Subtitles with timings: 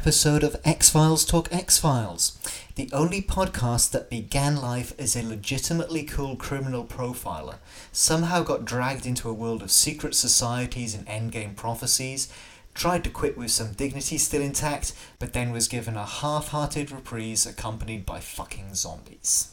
[0.00, 2.38] episode of X Files Talk X Files,
[2.74, 7.56] the only podcast that began life as a legitimately cool criminal profiler,
[7.92, 12.32] somehow got dragged into a world of secret societies and endgame prophecies,
[12.72, 16.90] tried to quit with some dignity still intact, but then was given a half hearted
[16.90, 19.52] reprise accompanied by fucking zombies.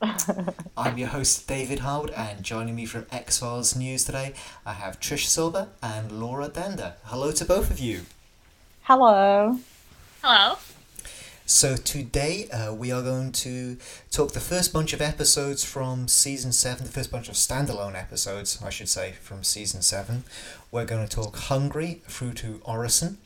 [0.74, 4.32] I'm your host David Howard, and joining me from X Files News today,
[4.64, 6.94] I have Trish Silver and Laura Dender.
[7.04, 8.06] Hello to both of you.
[8.84, 9.58] Hello.
[10.24, 10.56] Hello.
[11.46, 13.76] So today uh, we are going to
[14.12, 18.62] talk the first bunch of episodes from season seven, the first bunch of standalone episodes,
[18.64, 20.22] I should say, from season seven.
[20.70, 23.18] We're going to talk Hungry through to Orison.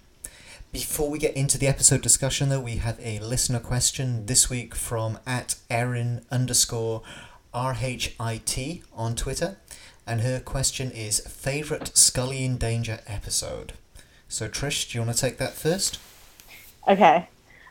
[0.72, 4.74] Before we get into the episode discussion, though, we have a listener question this week
[4.74, 7.02] from at Erin underscore
[7.52, 9.58] RHIT on Twitter,
[10.06, 13.74] and her question is favorite Scully in Danger episode.
[14.30, 15.98] So Trish, do you want to take that first?
[16.88, 17.28] Okay.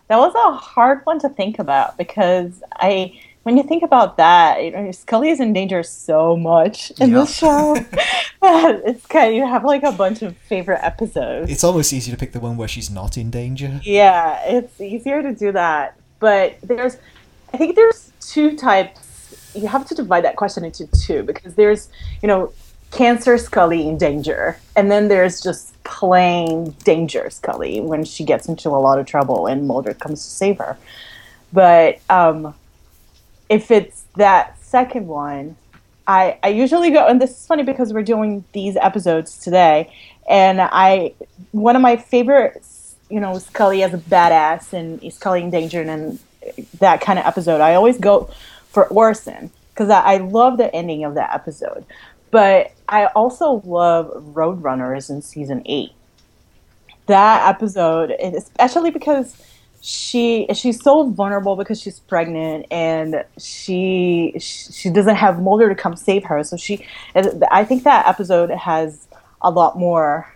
[0.08, 4.63] That was a hard one to think about because I when you think about that,
[4.63, 7.19] you know, Scully is in danger so much in Yeah.
[7.19, 7.75] this show.
[8.41, 11.52] it's kind of, you have like a bunch of favorite episodes.
[11.52, 13.80] It's almost easy to pick the one where she's not in danger.
[13.83, 15.95] Yeah, it's easier to do that.
[16.19, 16.97] But there's,
[17.53, 19.52] I think there's two types.
[19.53, 21.89] You have to divide that question into two because there's,
[22.23, 22.52] you know,
[22.95, 28.69] cancer Scully in danger, and then there's just plain danger Scully when she gets into
[28.69, 30.78] a lot of trouble and Mulder comes to save her.
[31.51, 32.55] But um,
[33.50, 35.57] if it's that second one,
[36.07, 39.91] I, I usually go, and this is funny because we're doing these episodes today,
[40.29, 41.13] and I
[41.51, 46.19] one of my favorites, you know, Scully as a badass and Scully in danger and
[46.79, 47.59] that kind of episode.
[47.59, 48.29] I always go
[48.69, 51.85] for Orison because I, I love the ending of that episode,
[52.31, 55.91] but I also love Roadrunners in season eight.
[57.08, 59.36] That episode, especially because
[59.81, 65.96] she she's so vulnerable because she's pregnant and she she doesn't have Mulder to come
[65.96, 66.44] save her.
[66.44, 66.84] So she,
[67.52, 69.08] I think that episode has
[69.44, 70.34] a lot more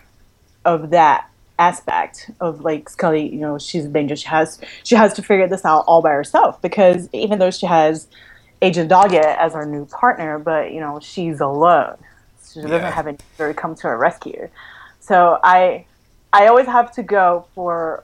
[0.65, 3.27] of that aspect of like Scully.
[3.27, 4.15] You know, she's in danger.
[4.15, 7.65] She has she has to figure this out all by herself because even though she
[7.65, 8.07] has
[8.61, 11.97] Agent Doggett as our new partner, but you know she's alone.
[12.51, 12.91] She doesn't Yeah.
[12.91, 14.49] have anybody come to her rescue.
[14.99, 15.85] So I
[16.33, 18.03] I always have to go for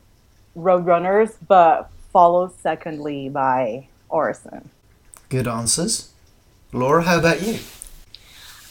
[0.57, 4.69] Roadrunners, but followed secondly by Orison.
[5.29, 6.11] Good answers.
[6.71, 7.59] Laura, how about you?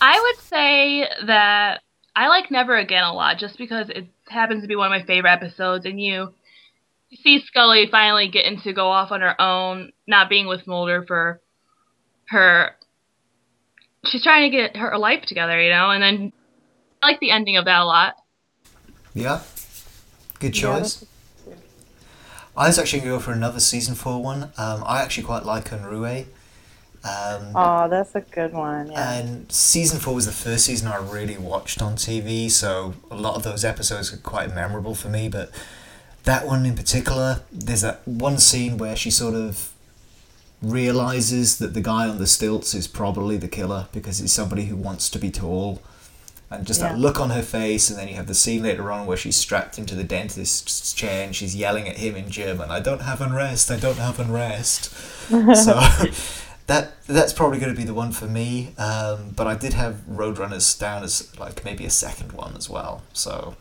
[0.00, 1.80] I would say that
[2.16, 5.06] I like Never Again a lot just because it happens to be one of my
[5.06, 6.32] favorite episodes and you
[7.10, 11.04] you see Scully finally getting to go off on her own, not being with Mulder
[11.06, 11.40] for
[12.28, 12.74] her
[14.06, 16.32] she's trying to get her life together, you know, and then
[17.02, 18.14] I like the ending of that a lot.
[19.14, 19.42] Yeah.
[20.40, 21.04] Good choice.
[22.56, 24.44] I was actually going to go for another season four one.
[24.56, 26.26] Um, I actually quite like Unruhe.
[27.04, 28.90] Um, Oh, that's a good one.
[28.92, 29.12] Yeah.
[29.18, 33.34] and season four was the first season I really watched on TV, so a lot
[33.36, 35.28] of those episodes are quite memorable for me.
[35.28, 35.50] But
[36.24, 39.73] that one in particular, there's that one scene where she sort of
[40.62, 44.76] realizes that the guy on the stilts is probably the killer because he's somebody who
[44.76, 45.82] wants to be tall.
[46.50, 49.06] And just that look on her face, and then you have the scene later on
[49.06, 52.80] where she's strapped into the dentist's chair and she's yelling at him in German, "I
[52.80, 54.94] don't have unrest, I don't have unrest."
[55.28, 55.80] so
[56.66, 58.72] that that's probably going to be the one for me.
[58.78, 63.02] Um, but I did have Roadrunners down as like maybe a second one as well.
[63.12, 63.56] So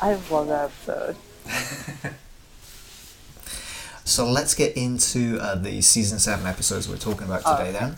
[0.00, 1.16] I love that episode.
[4.04, 7.72] so let's get into uh, the season seven episodes we're talking about today.
[7.72, 7.96] Then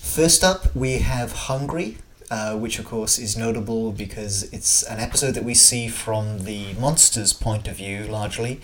[0.00, 1.98] first up we have Hungry.
[2.30, 6.74] Uh, which of course is notable because it's an episode that we see from the
[6.74, 8.60] monster's point of view largely,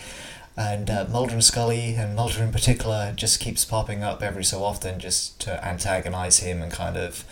[0.55, 4.63] and uh, Mulder and Scully, and Mulder in particular, just keeps popping up every so
[4.63, 7.25] often just to antagonize him and kind of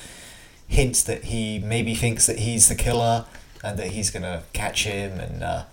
[0.67, 3.27] hint that he maybe thinks that he's the killer
[3.63, 5.65] and that he's gonna catch him, and uh,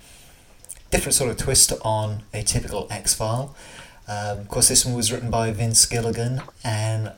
[0.91, 3.55] different sort of twist on a typical X File.
[4.07, 7.11] Um, of course, this one was written by Vince Gilligan, and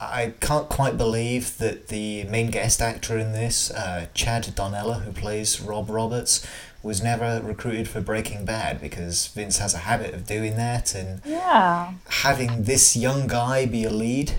[0.00, 5.12] I can't quite believe that the main guest actor in this, uh, Chad Donella, who
[5.12, 6.44] plays Rob Roberts,
[6.82, 11.22] was never recruited for Breaking Bad because Vince has a habit of doing that and
[11.24, 11.94] Yeah.
[12.08, 14.32] having this young guy be a lead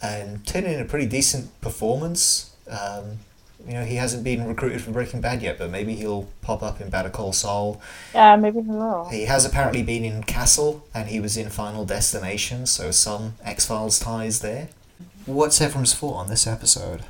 [0.00, 2.50] and turned in a pretty decent performance.
[2.70, 3.18] Um,
[3.66, 6.80] you know, he hasn't been recruited for Breaking Bad yet, but maybe he'll pop up
[6.80, 7.80] in Better Call Saul.
[8.14, 9.08] Yeah, maybe he will.
[9.10, 13.66] He has apparently been in Castle, and he was in Final Destination, so some X
[13.66, 14.68] Files ties there.
[15.26, 17.02] What's everyone's thought on this episode?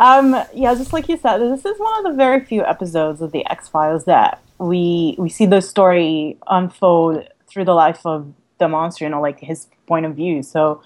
[0.00, 3.32] Um, yeah, just like you said, this is one of the very few episodes of
[3.32, 8.68] the X Files that we we see the story unfold through the life of the
[8.68, 10.42] monster, you know, like his point of view.
[10.42, 10.82] So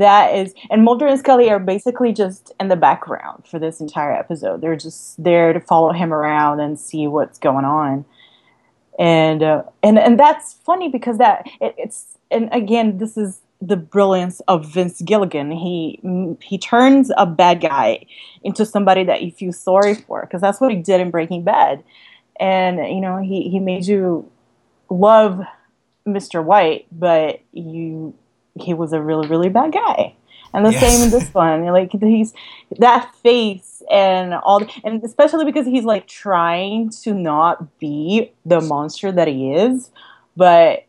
[0.00, 4.12] that is, and Mulder and Scully are basically just in the background for this entire
[4.12, 4.60] episode.
[4.60, 8.04] They're just there to follow him around and see what's going on.
[8.98, 13.76] And uh, and and that's funny because that it, it's and again, this is the
[13.76, 15.50] brilliance of Vince Gilligan.
[15.50, 16.00] He
[16.40, 18.06] he turns a bad guy
[18.42, 21.84] into somebody that you feel sorry for because that's what he did in Breaking Bad.
[22.38, 24.30] And you know, he he made you
[24.88, 25.42] love
[26.06, 26.42] Mr.
[26.42, 28.14] White, but you
[28.62, 30.14] he was a really really bad guy.
[30.52, 30.80] And the Yes.
[30.80, 31.64] same in this one.
[31.66, 32.34] Like he's
[32.78, 39.12] that face and all, and especially because he's like trying to not be the monster
[39.12, 39.90] that he is,
[40.36, 40.86] but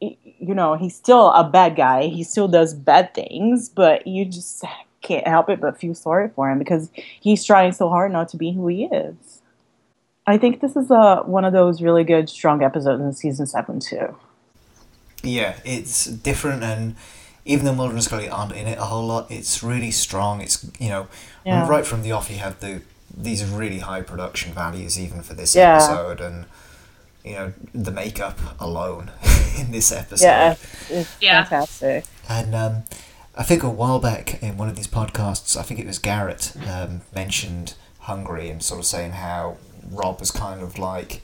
[0.00, 2.04] you know he's still a bad guy.
[2.06, 4.64] He still does bad things, but you just
[5.02, 6.90] can't help it but feel sorry for him because
[7.20, 9.42] he's trying so hard not to be who he is.
[10.26, 13.80] I think this is uh, one of those really good, strong episodes in season seven
[13.80, 14.14] too.
[15.22, 16.96] Yeah, it's different, and
[17.44, 20.40] even though Mulder and Scully aren't in it a whole lot, it's really strong.
[20.40, 21.08] It's you know,
[21.44, 21.66] Yeah.
[21.68, 22.82] right from the off, you have the
[23.16, 25.74] these really high production values even for this Yeah.
[25.76, 26.44] episode, and
[27.24, 29.10] you know the makeup alone
[29.58, 30.24] in this episode.
[30.26, 31.44] Yeah, it's, it's Yeah.
[31.44, 32.04] fantastic.
[32.28, 32.82] And um,
[33.36, 36.52] I think a while back in one of these podcasts, I think it was Garrett
[36.68, 39.56] um, mentioned Hungry and sort of saying how
[39.90, 41.22] Rob was kind of like,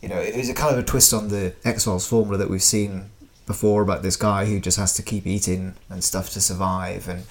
[0.00, 2.48] you know, it was a kind of a twist on the X Files formula that
[2.50, 3.10] we've seen
[3.46, 7.08] before about this guy who just has to keep eating and stuff to survive.
[7.08, 7.24] And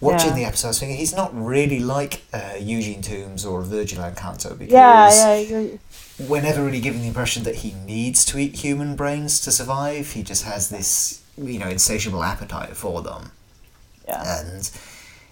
[0.00, 0.36] watching Yeah.
[0.36, 4.58] the episode, I was thinking he's not really like uh, Eugene Tooms or Virgil Incanto
[4.58, 5.78] because Yeah, yeah, you're,
[6.28, 10.12] we're never really given the impression that he needs to eat human brains to survive.
[10.12, 13.32] He just has this, you know, insatiable appetite for them,
[14.08, 14.40] yeah.
[14.40, 14.70] and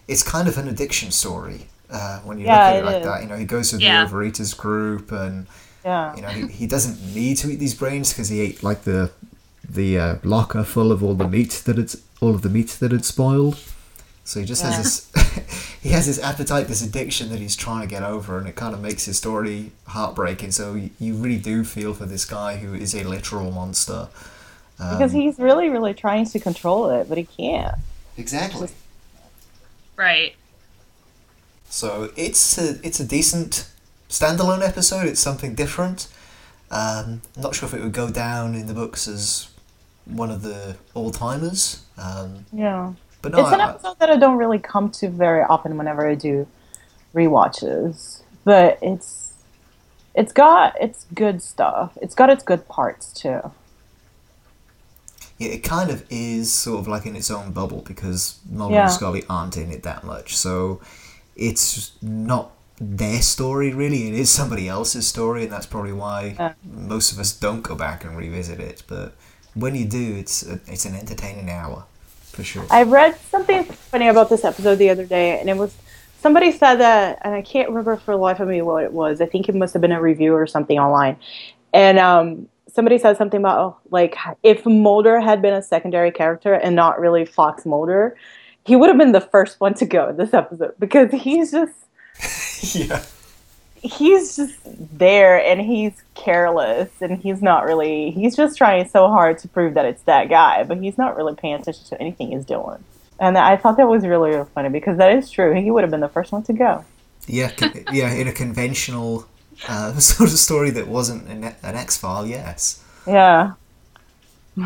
[0.09, 2.97] it's kind of an addiction story uh, when you Yeah, look at it it like
[2.97, 3.05] is.
[3.07, 3.23] that.
[3.23, 4.07] You know, he goes to the Yeah.
[4.07, 5.47] overeaters group, and
[5.85, 6.15] Yeah.
[6.17, 9.11] you know, he, he doesn't need to eat these brains because he ate like the
[9.75, 12.93] the uh, locker full of all the meat that it's all of the meat that
[12.93, 13.59] had spoiled.
[14.25, 17.87] So he just has this he has this appetite, this addiction that he's trying to
[17.87, 20.53] get over, and it kind of makes his story heartbreaking.
[20.53, 24.09] So you, you really do feel for this guy who is a literal monster.
[24.79, 27.77] Um, because he's really, really trying to control it, but he can't.
[28.17, 28.69] exactly.
[29.97, 30.35] Right.
[31.69, 33.69] So it's a it's a decent
[34.09, 35.07] standalone episode.
[35.07, 36.09] It's something different.
[36.71, 39.50] Um, not sure if it would go down in the books as
[40.13, 41.83] one of the all timers.
[41.99, 42.93] Um, Yeah.
[43.23, 45.77] but no, it's an I- I- episode that I don't really come to very often
[45.77, 46.47] whenever I do
[47.15, 49.33] rewatches, but it's
[50.15, 51.97] it's got its good stuff.
[52.03, 53.53] It's got its good parts too.
[55.39, 58.83] yeah, it kind of is sort of like in its own bubble because Mulder Yeah.
[58.83, 60.37] and Scully aren't in it that much.
[60.37, 60.81] So
[61.35, 64.09] it's not their story really.
[64.09, 66.53] It is somebody else's story, and that's probably why Yeah.
[66.65, 68.83] most of us don't go back and revisit it.
[68.87, 69.15] But
[69.55, 71.85] when you do, it's a, it's an entertaining hour
[72.23, 72.65] for sure.
[72.71, 75.75] I read something funny about this episode the other day, and it was
[76.21, 79.21] somebody said that, and I can't remember for the life of me what it was.
[79.21, 81.17] I think it must have been a review or something online,
[81.73, 86.55] and um, somebody said something about oh, like if Mulder had been a secondary character
[86.55, 88.17] and not really Fox Mulder,
[88.65, 91.75] he would have been the first one to go in this episode because he's just
[92.75, 93.03] yeah.
[93.83, 99.39] He's just there and he's careless and he's not really he's just trying so hard
[99.39, 102.45] to prove that it's that guy but he's not really paying attention to anything he's
[102.45, 102.83] doing.
[103.19, 105.55] And i thought that was really, really funny because that is true.
[105.55, 106.85] He would have been the first one to go.
[107.27, 109.27] Yeah, con- yeah, in a conventional
[109.69, 112.83] uh, sort of story that wasn't an, an X file, yes.
[113.07, 113.53] yeah.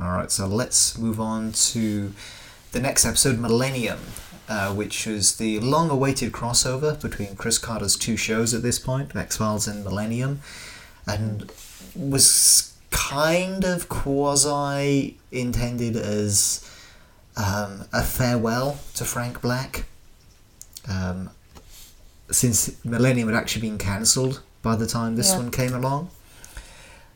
[0.00, 2.12] All right, so let's move on to
[2.72, 3.98] the next episode, Millennium,
[4.50, 9.36] uh, which was the long-awaited crossover between Chris Carter's two shows at this point, X
[9.38, 10.40] Files and Millennium,
[11.06, 11.50] and
[11.94, 16.68] was kind of quasi intended as
[17.36, 19.84] um, a farewell to Frank Black.
[20.88, 21.30] Um,
[22.30, 25.38] since Millennium had actually been cancelled by the time this Yeah.
[25.38, 26.10] one came along.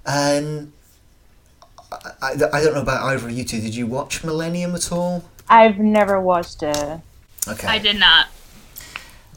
[0.06, 0.72] And
[1.92, 3.60] I, I, I don't know about either of you two.
[3.60, 5.24] Did you watch Millennium at all?
[5.48, 7.00] i've never watched it
[7.48, 7.66] Okay.
[7.66, 8.28] I did not.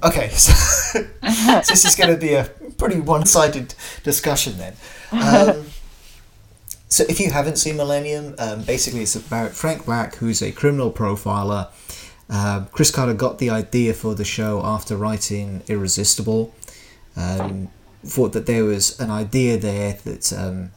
[0.03, 0.53] Okay, so,
[0.93, 2.45] so this is going to be a
[2.77, 3.73] pretty one-sided
[4.03, 4.73] discussion then.
[5.11, 5.65] Um,
[6.87, 10.91] so if you haven't seen Millennium, um, basically it's about Frank Black, who's a criminal
[10.91, 11.69] profiler.
[12.29, 16.53] Uh, Chris Carter got the idea for the show after writing Irresistible.
[17.15, 17.69] Um,
[18.05, 20.71] thought that there was an idea there that um,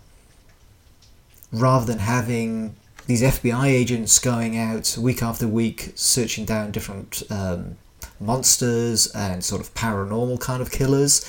[1.52, 2.76] rather than having
[3.10, 7.76] these FBI agents going out week after week searching down different um,
[8.20, 11.26] monsters and sort of paranormal kind of killers,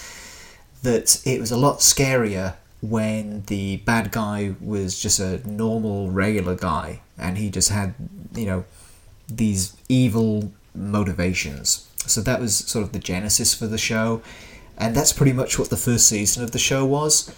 [0.83, 6.53] that it was a lot scarier when the bad guy was just a normal, regular
[6.53, 7.95] guy and he just had,
[8.35, 8.63] you know,
[9.27, 11.89] these evil motivations.
[12.05, 14.21] So that was sort of the genesis for the show,
[14.77, 17.33] and that's pretty much what the first season of the show was.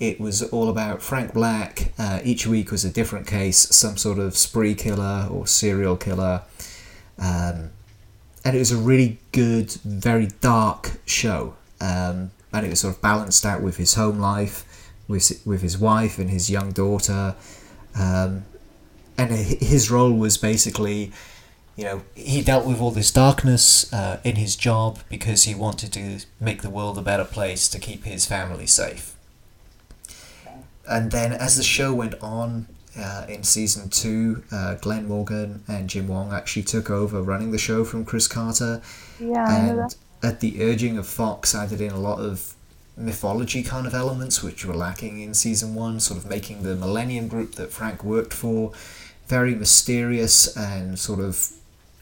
[0.00, 1.92] It was all about Frank Black.
[1.98, 6.42] Uh, each week was a different case, some sort of spree killer or serial killer.
[7.18, 7.70] Um,
[8.44, 11.56] and it was a really good, very dark show.
[11.80, 15.76] Um, and it was sort of balanced out with his home life, with, with his
[15.76, 17.34] wife and his young daughter.
[17.98, 18.44] Um,
[19.16, 21.10] and his role was basically,
[21.74, 25.92] you know, he dealt with all this darkness uh, in his job because he wanted
[25.94, 29.17] to make the world a better place to keep his family safe.
[30.88, 32.66] And then as the show went on,
[32.98, 37.58] uh, in season two, uh, Glen Morgan and Jim Wong actually took over running the
[37.58, 38.82] show from Chris Carter.
[39.20, 42.54] Yeah, and at the urging of Fox, added in a lot of
[42.96, 47.28] mythology kind of elements which were lacking in season one, sort of making the Millennium
[47.28, 48.72] Group that Frank worked for
[49.28, 51.50] very mysterious and sort of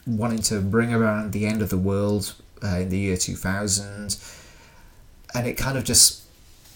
[0.07, 4.17] wanting to bring around the end of the world uh, in the year 2000.
[5.35, 6.23] And it kind of just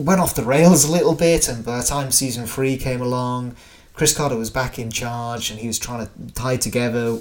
[0.01, 3.55] went off the rails a little bit, and by the time season three came along,
[3.93, 7.20] Chris Carter was back in charge and he was trying to tie together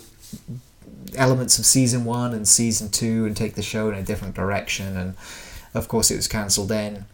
[1.16, 4.96] elements of season one and season two and take the show in a different direction.
[4.96, 5.14] And
[5.75, 7.06] of course, it was cancelled then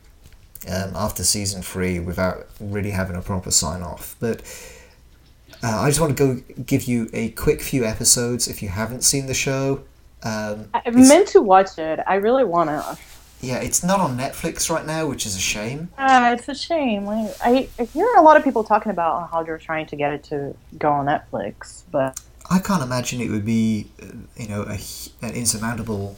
[0.69, 4.17] um, after season three without really having a proper sign off.
[4.21, 4.43] But
[5.63, 9.03] uh, I just want to go give you a quick few episodes if you haven't
[9.03, 9.83] seen the show.
[10.23, 12.01] Um, I meant to watch it.
[12.07, 12.99] I really want to.
[13.41, 15.91] Yeah, it's not on Netflix right now, which is a shame.
[15.99, 17.09] Uh, it's a shame.
[17.09, 20.13] I, I, I hear a lot of people talking about how they're trying to get
[20.13, 22.19] it to go on Netflix, but
[22.51, 24.79] I can't imagine it would be, uh, you know, a,
[25.25, 26.17] an insurmountable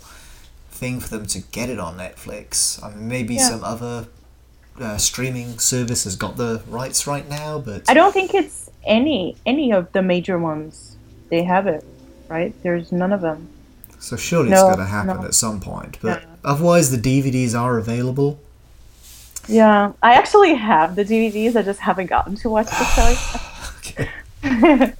[0.70, 2.82] thing for them to get it on Netflix.
[2.84, 3.48] I mean, maybe Yeah.
[3.48, 4.06] some other
[4.80, 9.36] uh, streaming service has got the rights right now, but I don't think it's any
[9.44, 10.96] any of the major ones.
[11.30, 11.84] They have it,
[12.28, 12.54] right?
[12.62, 13.48] There's none of them.
[13.98, 15.26] so surely No, it's going to happen no.
[15.26, 15.98] at some point.
[16.00, 16.28] But Yeah.
[16.48, 18.40] Otherwise, the DVDs are available.
[19.46, 21.56] Yeah, I actually have the DVDs.
[21.56, 23.14] I just haven't gotten to watch the show.
[23.78, 24.08] Okay.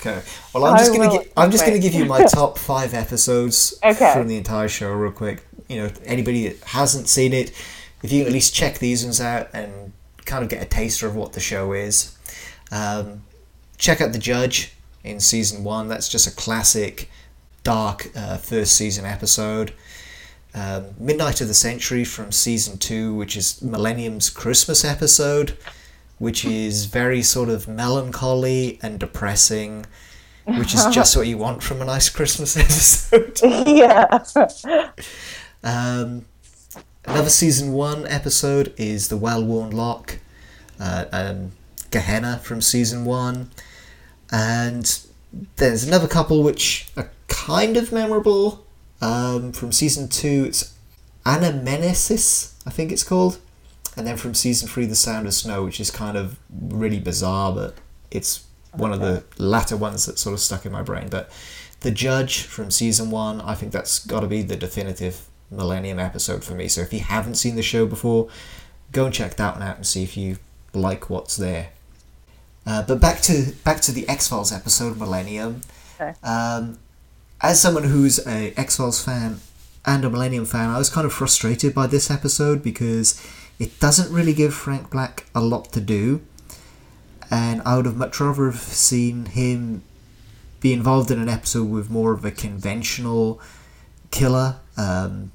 [0.00, 0.22] Okay.
[0.54, 3.74] Well, I'm I just gonna gi- I'm just gonna give you my top five episodes
[3.82, 4.12] Okay.
[4.12, 5.46] from the entire show real quick.
[5.68, 7.50] You know, anybody that hasn't seen it,
[8.02, 9.92] if you can at least check these ones out and
[10.24, 12.16] kind of get a taster of what the show is.
[12.70, 13.22] Um,
[13.78, 14.72] check out the Judge
[15.04, 15.88] in season one.
[15.88, 17.08] That's just a classic,
[17.64, 19.72] dark uh, first season episode.
[20.56, 25.58] Um, Midnight of the Century from season two, which is Millennium's Christmas episode,
[26.18, 29.84] which is very sort of melancholy and depressing,
[30.46, 32.56] which is just what you want from a nice Christmas
[33.12, 33.38] episode.
[33.42, 34.24] yeah.
[35.64, 36.26] Um,
[37.04, 40.18] another season one episode is The Well Worn Lock,
[40.78, 41.52] uh, um,
[41.90, 43.50] Gehenna from season one.
[44.30, 45.00] And
[45.56, 48.65] there's another couple which are kind of memorable
[49.00, 50.44] um, from season two.
[50.48, 50.74] It's
[51.24, 53.38] Anamnesis, I think it's called.
[53.96, 57.52] And then from season three, The Sound of Snow, which is kind of really bizarre,
[57.52, 57.74] but
[58.10, 61.08] it's one of the latter ones that sort of stuck in my brain.
[61.08, 61.30] But
[61.80, 66.44] The Judge from season one, I think that's got to be the definitive Millennium episode
[66.44, 66.68] for me.
[66.68, 68.28] So if you haven't seen the show before,
[68.92, 70.38] go and check that one out and see if you
[70.74, 71.70] like what's there.
[72.66, 75.60] Uh, but back to back to the X Files episode, Millennium.
[76.00, 76.14] Okay.
[76.22, 76.78] Um,
[77.46, 79.38] as someone who's a X Files fan
[79.84, 83.24] and a Millennium fan, I was kind of frustrated by this episode because
[83.60, 86.22] it doesn't really give Frank Black a lot to do,
[87.30, 89.82] and I would have much rather have seen him
[90.58, 93.40] be involved in an episode with more of a conventional
[94.10, 95.30] killer, um,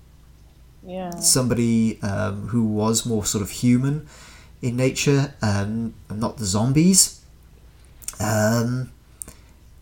[0.86, 1.12] Yeah.
[1.12, 4.06] somebody um, who was more sort of human
[4.62, 7.22] in nature, um, and not the zombies.
[8.20, 8.92] Um,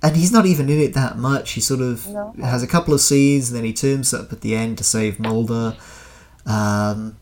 [0.01, 1.51] and he's not even in it that much.
[1.51, 2.33] He sort of No.
[2.41, 5.19] has a couple of scenes, and then he turns up at the end to save
[5.19, 5.75] Mulder.
[6.45, 7.17] Um,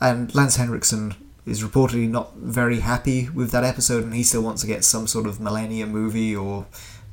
[0.00, 1.14] and Lance Henriksen
[1.46, 5.06] is reportedly not very happy with that episode, and he still wants to get some
[5.06, 6.66] sort of Millennium movie or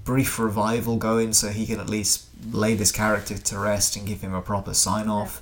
[0.03, 4.21] brief revival going, so he can at least lay this character to rest and give
[4.21, 5.41] him a proper sign off.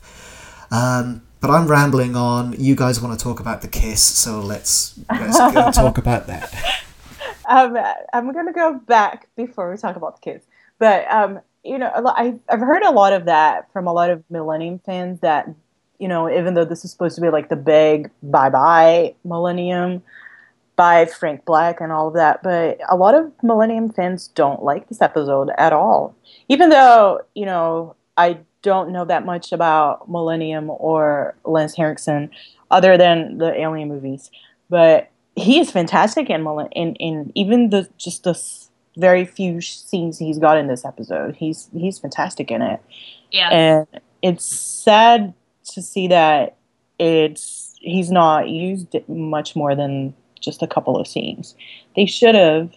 [0.71, 2.55] Um, but I'm rambling on.
[2.57, 6.51] You guys want to talk about the kiss, so let's let's go talk about that.
[7.47, 7.77] Um,
[8.13, 10.45] I'm gonna go back before we talk about the kids.
[10.79, 13.93] But um, you know, a lo- I, I've heard a lot of that from a
[13.93, 15.49] lot of Millennium fans that,
[15.99, 20.03] you know, even though this is supposed to be like the big bye bye Millennium
[20.75, 24.89] by Frank Black and all of that, but a lot of Millennium fans don't like
[24.89, 26.15] this episode at all.
[26.49, 32.29] Even though, you know, I don't know that much about Millennium or Lance Henriksen
[32.71, 34.31] other than the Alien movies,
[34.69, 38.39] but he is fantastic in in, in even the just the
[38.97, 41.35] very few scenes he's got in this episode.
[41.35, 42.79] He's he's fantastic in it
[43.31, 43.49] Yeah.
[43.49, 43.87] and
[44.21, 45.33] it's sad
[45.73, 46.55] to see that
[46.99, 51.55] it's he's not used much more than just a couple of scenes.
[51.95, 52.71] They should have,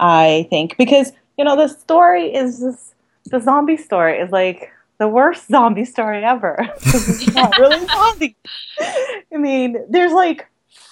[0.00, 2.94] I think, because you know the story is this,
[3.26, 6.56] the zombie story is like the worst zombie story ever.
[6.76, 8.36] it's not really zombie.
[8.80, 10.46] I mean, there's like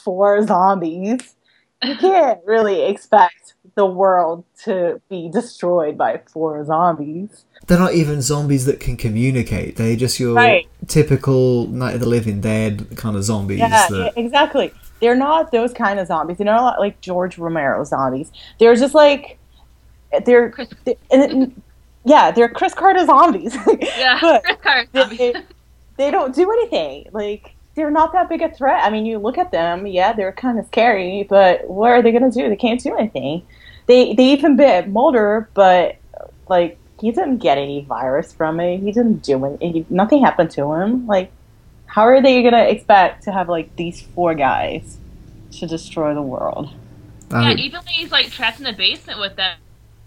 [0.07, 1.35] four zombies.
[1.83, 7.45] You can't really expect the world to be destroyed by four zombies.
[7.67, 9.77] They're not even zombies that can communicate.
[9.77, 10.67] They're just your Right.
[10.87, 13.59] typical Night of the Living Dead kind of zombies.
[13.59, 14.73] Yeah, that, exactly.
[15.01, 16.39] They're not those kind of zombies.
[16.39, 18.31] They're not like George Romero zombies.
[18.61, 19.39] They're just like
[20.25, 21.61] they're, Chris- they- and
[22.05, 23.55] yeah, they're Chris Carter zombies.
[23.99, 24.19] Yeah.
[24.23, 25.35] but Chris Carter they,
[25.99, 27.09] they don't do anything.
[27.13, 28.83] Like they're not that big a threat.
[28.83, 32.11] I mean, you look at them, yeah, they're kind of scary, but what are they
[32.11, 32.49] gonna do?
[32.49, 33.47] They can't do anything.
[33.87, 35.97] They they even bit Mulder, but
[36.49, 38.79] like he didn't get any virus from it.
[38.79, 39.87] He didn't do anything.
[39.91, 41.07] Nothing happened to him.
[41.07, 41.31] Like
[41.87, 44.99] how are they gonna expect to have like these four guys
[45.53, 46.71] to destroy the world?
[47.31, 49.59] Yeah, even when he's like trapped in the basement with them,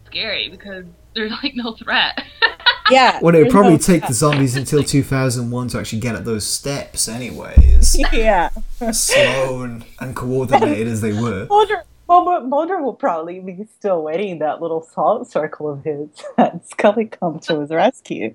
[0.06, 2.20] scary because there's like no threat.
[2.90, 3.20] Yeah.
[3.22, 6.46] well, it would probably no- take the zombies until 2001 to actually get at those
[6.46, 7.98] steps, anyways.
[8.14, 8.50] Yeah.
[8.92, 11.46] Slow and, and coordinated as they were.
[11.48, 16.68] Mulder, Mulder, Mulder will probably be still waiting that little salt circle of his that
[16.68, 18.34] Scully come to his rescue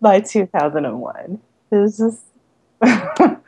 [0.00, 1.40] by 2001.
[1.70, 2.22] It's just.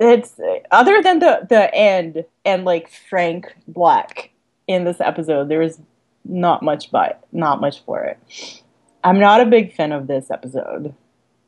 [0.00, 0.40] it's
[0.70, 4.30] other than the the end and like Frank Black
[4.66, 5.78] in this episode, there is
[6.24, 8.59] not much but not much for it.
[9.04, 10.94] I'm not a big fan of this episode,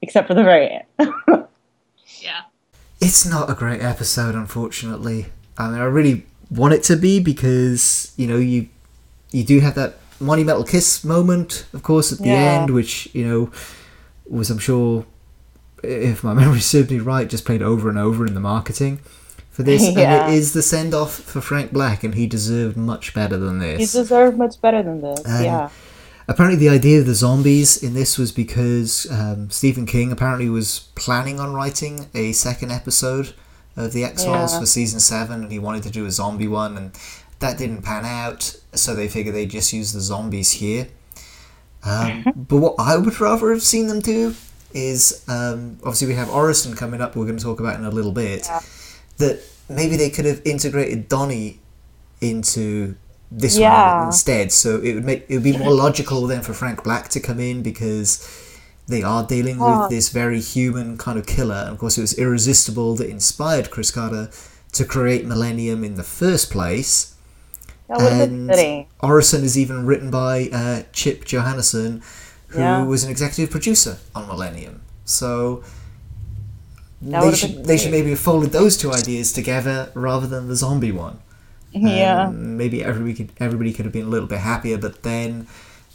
[0.00, 0.84] except for the very end.
[2.20, 2.42] yeah.
[3.00, 5.26] It's not a great episode, unfortunately.
[5.58, 8.68] I mean, I really want it to be because you know you
[9.32, 12.60] you do have that monumental kiss moment, of course, at the Yeah.
[12.62, 13.50] end, which you know
[14.28, 15.04] was, I'm sure,
[15.82, 19.00] if my memory serves me right, just played over and over in the marketing
[19.50, 19.88] for this, Yeah.
[20.26, 23.58] and it is the send off for Frank Black, and he deserved much better than
[23.58, 23.78] this.
[23.92, 25.20] he deserved much better than this.
[25.26, 25.68] Um, yeah.
[26.28, 30.88] Apparently, the idea of the zombies in this was because um, Stephen King apparently was
[30.94, 33.34] planning on writing a second episode
[33.76, 34.60] of the X Files Yeah.
[34.60, 36.92] for season seven, and he wanted to do a zombie one, and
[37.40, 38.54] that didn't pan out.
[38.74, 40.88] So they figured they'd just use the zombies here.
[41.84, 44.34] Um, but what I would rather have seen them do
[44.72, 47.16] is um, obviously we have Orison coming up.
[47.16, 48.46] We're going to talk about in a little bit.
[48.46, 48.60] Yeah.
[49.18, 51.58] That maybe they could have integrated Donnie
[52.20, 52.94] into
[53.34, 53.98] this Yeah.
[53.98, 54.52] one instead.
[54.52, 57.40] So it would make it would be more logical then for Frank Black to come
[57.40, 58.26] in because
[58.88, 59.82] they are dealing Oh.
[59.82, 61.54] with this very human kind of killer.
[61.66, 64.28] And of course, it was irresistible that inspired Chris Carter
[64.72, 67.14] to create Millennium in the first place.
[67.88, 68.86] That would have been And.
[69.02, 72.02] Orison is even written by uh, Chip Johannessen,
[72.48, 72.82] who Yeah.
[72.84, 74.80] was an executive producer on Millennium.
[75.04, 75.62] So
[77.02, 80.56] That they should, they should maybe have folded those two ideas together rather than the
[80.56, 81.18] zombie one.
[81.96, 82.26] Yeah.
[82.28, 85.46] Um, maybe everybody could everybody could have been a little bit happier, but then,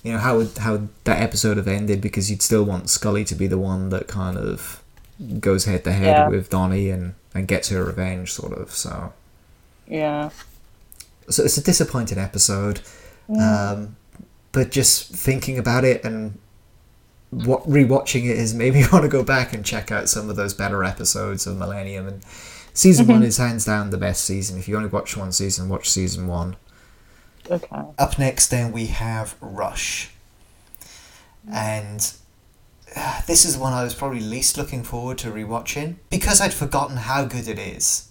[0.04, 2.02] you know, how would how would that episode have ended?
[2.02, 4.82] Because you'd still want Scully to be the one that kind of
[5.40, 8.72] goes head to head with Donnie and and gets her revenge, sort of.
[8.72, 9.13] So
[9.88, 10.32] Yeah.
[11.30, 12.82] so it's a disappointing episode.
[13.30, 13.96] Um,
[14.52, 16.40] but just thinking about it and
[17.30, 20.36] what rewatching it has made me want to go back and check out some of
[20.38, 22.08] those better episodes of Millennium.
[22.08, 22.22] And
[22.78, 24.58] season one is hands down the best season.
[24.58, 26.56] If you only watch one season, watch season one.
[27.50, 27.82] Okay.
[27.98, 30.10] Up next, then we have Rush,
[31.52, 32.13] and
[32.96, 36.54] uh, this is the one I was probably least looking forward to rewatching because I'd
[36.54, 38.10] forgotten how good it is.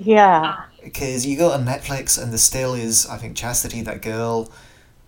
[0.00, 0.62] Yeah.
[0.82, 4.48] because you go on Netflix and there still is, I think, Chastity, that girl,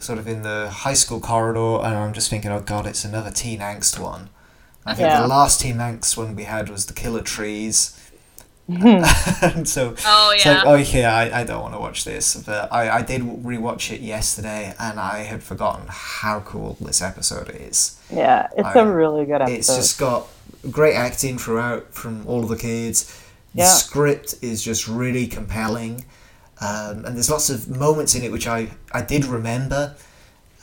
[0.01, 3.31] sort of in the high school corridor, and I'm just thinking, oh god, it's another
[3.31, 4.31] teen angst one.
[4.85, 5.21] I think Yeah.
[5.23, 7.97] the last teen angst one we had was the Killer Trees.
[9.43, 10.63] and so Oh it's yeah.
[10.63, 12.35] like, oh yeah, I, I don't want to watch this.
[12.37, 17.51] But I, I did rewatch it yesterday, and I had forgotten how cool this episode
[17.51, 17.99] is.
[18.13, 18.49] Yeah.
[18.57, 19.55] It's I- a really good episode.
[19.59, 20.27] It's just got
[20.71, 23.05] great acting throughout from all of the kids.
[23.55, 23.67] The Yeah.
[23.67, 26.05] script is just really compelling,
[26.61, 29.95] um, and there's lots of moments in it which I, I did remember.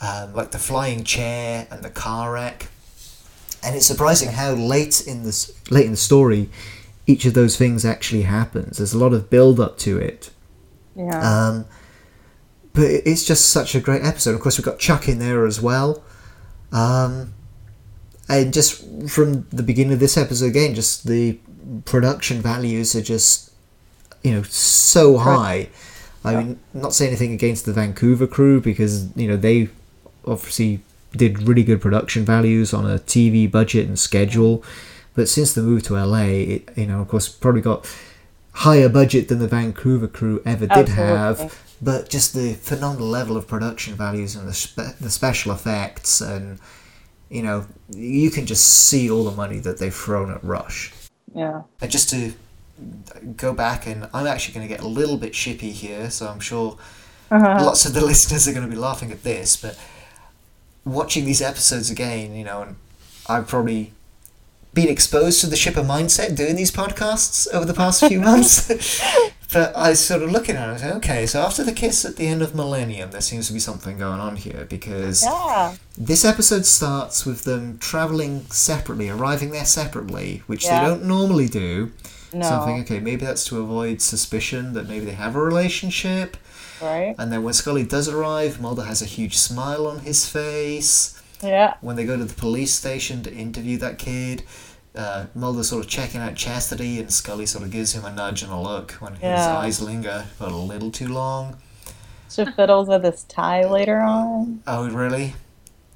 [0.00, 2.68] um, like the flying chair and the car wreck.
[3.64, 6.48] And it's surprising how late in the s- late in the story
[7.08, 8.76] each of those things actually happens.
[8.76, 10.30] There's a lot of build up to it.
[10.94, 11.48] Yeah.
[11.48, 11.64] Um,
[12.74, 14.34] but it's just such a great episode.
[14.34, 16.04] Of course, we've got Chuck in there as well.
[16.70, 17.32] Um,
[18.28, 21.38] and just from the beginning of this episode, again, just the
[21.86, 23.52] production values are just,
[24.22, 25.70] you know, so high.
[26.24, 29.70] I mean, not saying anything against the Vancouver crew because, you know, they
[30.26, 34.62] obviously did really good production values on a TV budget and schedule.
[35.14, 36.22] But since the move to LA,
[36.54, 37.86] it, you know, of course, probably got
[38.52, 41.04] higher budget than the Vancouver crew ever did Absolutely.
[41.04, 41.64] have.
[41.80, 46.58] But just the phenomenal level of production values and the spe- the special effects, and
[47.30, 50.92] you know, you can just see all the money that they've thrown at Rush.
[51.34, 51.62] yeah.
[51.80, 52.32] And just to
[53.36, 56.40] go back, and I'm actually going to get a little bit shippy here, so I'm
[56.40, 56.78] sure
[57.30, 57.64] Uh-huh.
[57.64, 59.76] lots of the listeners are going to be laughing at this, but
[60.84, 62.76] watching these episodes again, you know, and
[63.28, 63.92] I've probably
[64.82, 68.68] been exposed to the shipper mindset doing these podcasts over the past few months.
[69.52, 71.72] but I was sort of looking at it, I was like, okay, so after the
[71.72, 75.24] kiss at the end of Millennium, there seems to be something going on here because
[75.24, 75.74] Yeah.
[75.96, 80.80] this episode starts with them traveling separately, arriving there separately, which Yeah.
[80.80, 81.90] they don't normally do.
[82.32, 82.48] No.
[82.48, 86.36] Something, okay, maybe that's to avoid suspicion that maybe they have a relationship.
[86.80, 87.16] Right.
[87.18, 91.20] And then when Scully does arrive, Mulder has a huge smile on his face.
[91.42, 91.74] Yeah.
[91.80, 94.42] When they go to the police station to interview that kid,
[94.98, 98.42] uh, Mulder's sort of checking out Chastity, and Scully sort of gives him a nudge
[98.42, 101.56] and a look when his eyes linger for a little too long.
[102.30, 104.62] She fiddles with his tie later on.
[104.66, 105.34] Oh, really?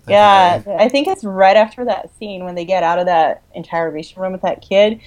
[0.08, 4.20] Yeah, I think it's right after that scene when they get out of that interrogation
[4.20, 5.00] room with that kid,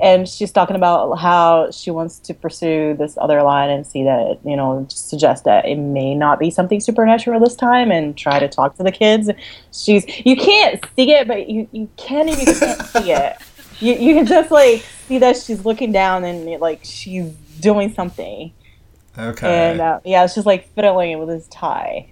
[0.00, 4.38] and she's talking about how she wants to pursue this other line and see that
[4.44, 8.48] you know suggest that it may not be something supernatural this time, and try to
[8.48, 9.30] talk to the kids.
[9.72, 13.36] She's you can't see it, but you you can't even can't see it.
[13.78, 17.30] You you can just like see that she's looking down and like she's
[17.60, 18.50] doing something,
[19.18, 19.70] Okay.
[19.70, 22.06] and uh, yeah, it's just like fiddling with his tie.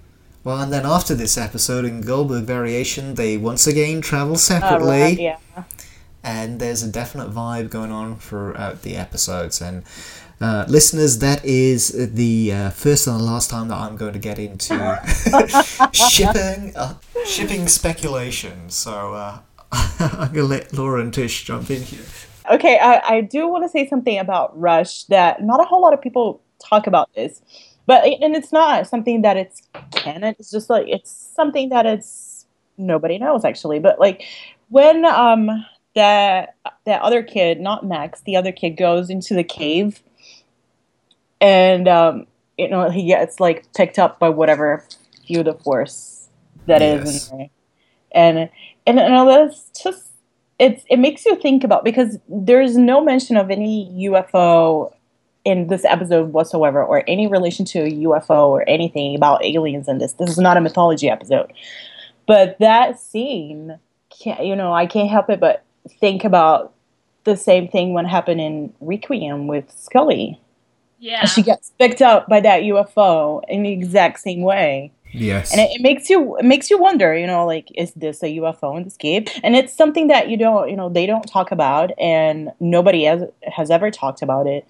[0.44, 5.01] well, and then after this episode in Goldberg Variation, they once again travel Uh, separately.
[5.01, 5.37] right, yeah.
[6.24, 9.60] And there's a definite vibe going on throughout the episodes.
[9.60, 9.84] And
[10.40, 14.18] uh, listeners, that is the uh, first and the last time that I'm going to
[14.18, 14.74] get into
[15.92, 16.94] shipping uh,
[17.26, 18.70] shipping speculation.
[18.70, 19.38] So uh,
[19.72, 22.04] I'm gonna let Laura and Tish jump in here.
[22.50, 25.94] Okay, I, I do want to say something about Rush that not a whole lot
[25.94, 27.40] of people talk about this,
[27.87, 30.34] but and it's not something that it's canon.
[30.38, 33.78] It's just like it's something that it's nobody knows actually.
[33.78, 34.22] But like
[34.68, 40.02] when um that that other kid, not Max, the other kid goes into the cave,
[41.40, 42.26] and um
[42.59, 44.85] you know he gets like picked up by whatever
[45.26, 46.28] few the force
[46.66, 47.28] that is Yes.
[47.30, 47.48] there,
[48.12, 48.38] and
[48.87, 50.11] and, and that's just
[50.59, 54.92] it's it makes you think about because there's no mention of any UFO
[55.44, 59.98] in this episode whatsoever or any relation to a UFO or anything about aliens in
[59.98, 60.14] this.
[60.14, 61.52] This is not a mythology episode.
[62.26, 63.78] But that scene
[64.11, 65.63] can't you know, I can't help it but
[66.01, 66.73] think about
[67.25, 70.40] the same thing when happened in Requiem with Scully.
[70.99, 71.25] Yeah.
[71.27, 75.53] She gets picked up by that UFO in the exact same way Yes.
[75.53, 78.37] and it, it makes you it makes you wonder you know like is this a
[78.38, 81.53] ufo in this cave and it's something that you don't you know they don't talk
[81.53, 84.66] about and nobody has has ever talked about it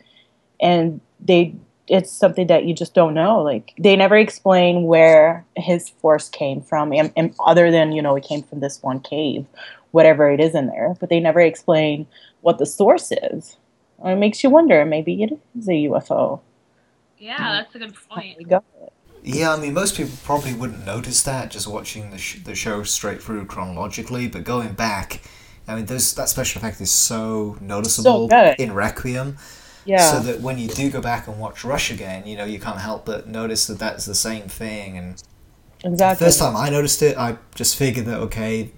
[0.61, 1.55] and they
[1.88, 6.61] it's something that you just don't know like they never explain where his force came
[6.61, 9.46] from and, and other than you know it came from this one cave
[9.94, 12.07] whatever it is in there but they never explain
[12.42, 13.57] what the source is
[14.02, 16.40] and it makes you wonder maybe it is a ufo
[17.24, 17.62] yeah, mm.
[17.62, 18.37] that's a good point.
[18.38, 18.92] We got it.
[19.22, 22.83] Yeah, I mean, most people probably wouldn't notice that just watching the, sh- the show
[22.83, 25.22] straight through chronologically, but going back,
[25.66, 28.57] I mean, those that special effect is so noticeable good.
[28.59, 29.38] in Requiem.
[29.87, 32.61] yeah So that when you do go back and watch Rush again, you know, you
[32.61, 34.98] can't help but notice that that's the same thing.
[34.98, 35.22] And
[35.83, 38.72] exactly first time I noticed it, I just figured that okay,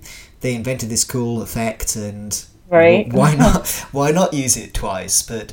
[0.46, 3.12] they invented this cool effect, and Right.
[3.12, 3.68] why not?
[3.92, 5.22] why not use it twice?
[5.22, 5.52] But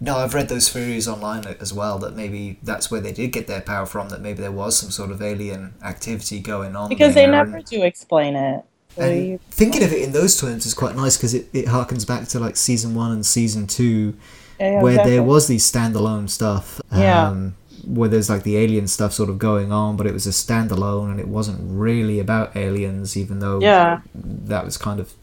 [0.00, 3.46] no, I've read those theories online as well that maybe that's where they did get
[3.46, 4.08] their power from.
[4.08, 7.64] That maybe there was some sort of alien activity going on because they never and-
[7.66, 8.64] do explain it.
[8.96, 11.66] So and you- thinking of it in those terms is quite nice because it, it
[11.66, 14.14] harkens back to like season one and season two,
[14.60, 15.12] yeah, where exactly.
[15.12, 16.80] there was these standalone stuff.
[16.94, 17.28] Yeah.
[17.28, 17.54] Um,
[17.86, 21.10] Where there's like the alien stuff sort of going on, but it was a standalone
[21.10, 24.00] and it wasn't really about aliens, even though Yeah.
[24.14, 25.14] that was kind of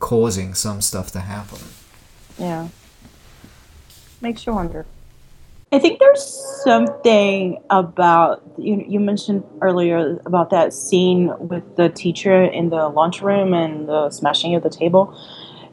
[0.00, 1.58] causing some stuff to happen.
[2.38, 2.68] yeah,
[4.20, 4.86] makes you wonder.
[5.70, 6.24] I think there's
[6.64, 8.82] something about you.
[8.88, 14.54] You mentioned earlier about that scene with the teacher in the lunchroom and the smashing
[14.54, 15.14] of the table.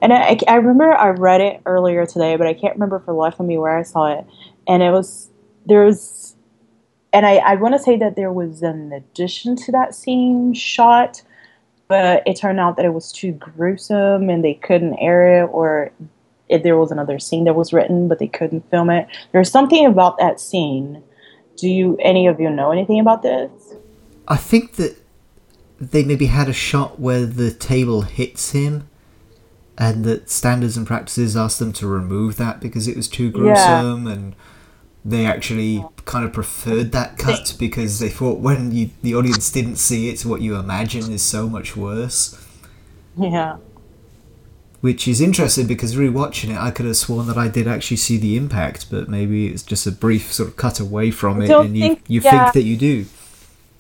[0.02, 3.17] And I, I remember I read it earlier today, but I can't remember for the
[3.17, 4.26] life of me where I saw it.
[4.67, 5.30] And it was
[5.65, 6.24] there was,
[7.15, 11.21] and I, I want to say that there was an addition to that scene shot,
[11.88, 15.93] but it turned out that it was too gruesome and they couldn't air it, or
[16.49, 19.08] if there was another scene that was written, but they couldn't film it.
[19.32, 21.01] There's something about that scene.
[21.56, 23.49] Do you any of you know anything about this?
[24.28, 24.97] I think that
[25.80, 28.89] they maybe had a shot where the table hits him,
[29.78, 34.06] and that standards and practices asked them to remove that because it was too gruesome,
[34.06, 34.36] and
[35.07, 39.75] they actually kind of preferred that cut because they thought when you, the audience didn't
[39.75, 42.41] see it, what you imagine is so much worse.
[43.17, 43.57] Yeah.
[44.81, 48.17] which is interesting because rewatching it, I could have sworn that I did actually see
[48.17, 51.75] the impact, but maybe it's just a brief sort of cut away from it, and
[51.77, 52.31] you think- you yeah.
[52.51, 53.05] think that you do.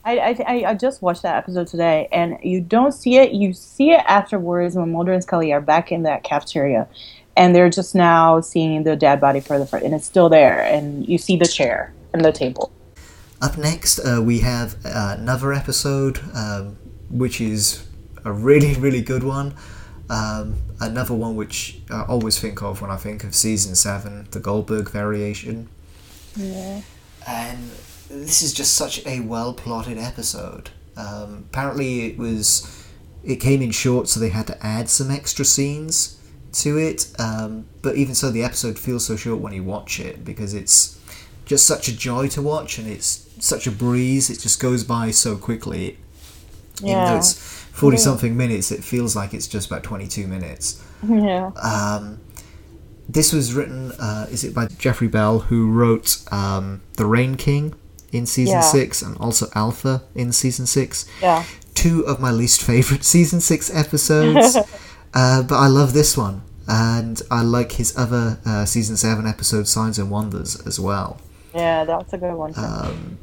[0.07, 3.31] I, I- I just watched that episode today, and you don't see it.
[3.31, 6.87] You see it afterwards when Mulder and Scully are back in that cafeteria,
[7.35, 10.61] and they're just now seeing the dead body for the first, and it's still there,
[10.61, 12.71] and you see the chair and the table.
[13.41, 16.77] Up next, uh, we have uh, another episode, um,
[17.09, 17.85] which is
[18.23, 19.53] a really really good one.
[20.09, 24.39] Um, another one which I always think of when I think of season seven, the
[24.39, 25.67] Goldberg variation.
[26.35, 26.81] Yeah.
[27.27, 27.71] and
[28.09, 30.69] this is just such a well plotted episode.
[30.95, 32.87] Um, apparently, it was
[33.23, 36.21] it came in short, so they had to add some extra scenes
[36.55, 37.07] to it.
[37.19, 40.99] Um, but even so, the episode feels so short when you watch it because it's
[41.45, 44.29] just such a joy to watch, and it's such a breeze.
[44.29, 45.97] It just goes by so quickly.
[46.81, 47.17] Even though Yeah.
[47.17, 50.81] it's forty something minutes, it feels like it's just about twenty two minutes.
[51.07, 51.51] Yeah.
[51.61, 52.19] Um,
[53.07, 57.75] this was written, uh, is it by Jeffrey Bell, who wrote um, The Rain King
[58.11, 58.61] in season Yeah.
[58.61, 61.05] six and also Alpha in season six.
[61.21, 61.43] Yeah.
[61.75, 64.57] Two of my least favorite season six episodes,
[65.15, 69.67] uh, but I love this one, and I like his other uh, season seven episode,
[69.67, 71.19] Signs and Wonders, as well.
[71.53, 72.53] Yeah, that's a good one.
[72.57, 73.17] Um,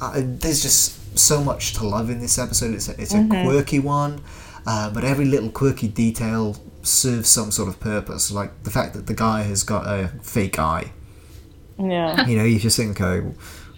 [0.00, 2.74] I, there's just so much to love in this episode.
[2.74, 3.44] It's a, it's Mm-hmm.
[3.46, 4.22] quirky one,
[4.66, 8.30] uh, but every little quirky detail serves some sort of purpose.
[8.30, 10.92] Like the fact that the guy has got a fake eye.
[11.78, 12.26] yeah.
[12.28, 13.26] You know, you just think, okay,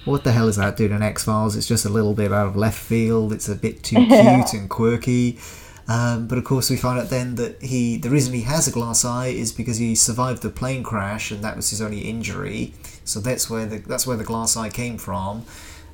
[0.05, 1.57] what the hell is that doing in X Files?
[1.57, 3.33] It's just a little bit out of left field.
[3.33, 4.43] It's a bit too Yeah.
[4.45, 5.39] cute and quirky.
[5.87, 8.71] Um, but of course, we find out then that he the reason he has a
[8.71, 12.73] glass eye is because he survived the plane crash, and that was his only injury.
[13.05, 15.45] So that's where the that's where the glass eye came from.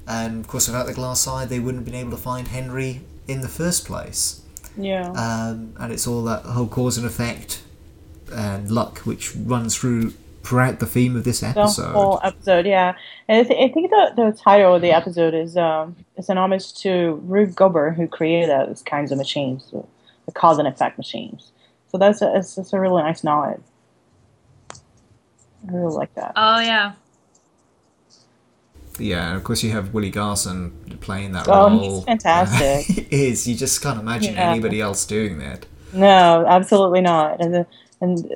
[0.07, 3.03] And of course, without the glass eye, they wouldn't have been able to find Henry
[3.26, 4.42] in the first place.
[4.76, 5.11] Yeah.
[5.11, 7.62] Um, and it's all that whole cause and effect
[8.33, 11.83] and luck which runs through throughout the theme of this episode.
[11.83, 12.94] the whole episode, yeah.
[13.29, 16.38] And I, th- I think the, the title of the episode is um is an
[16.38, 19.85] homage to Rube Goldberg, who created those kinds of machines, the,
[20.26, 21.53] the cause and effect machines.
[21.90, 23.62] So that's a, it's, it's a really nice nod.
[24.72, 26.33] I really like that.
[26.37, 26.92] Oh yeah.
[28.98, 31.79] Yeah, of course you have Willie Garson playing that Oh, role.
[31.96, 32.87] he's fantastic.
[33.09, 33.46] he is.
[33.48, 34.50] You just can't imagine Yeah.
[34.50, 35.66] anybody else doing that.
[35.92, 37.40] No, absolutely not.
[37.40, 37.66] And the,
[38.00, 38.31] and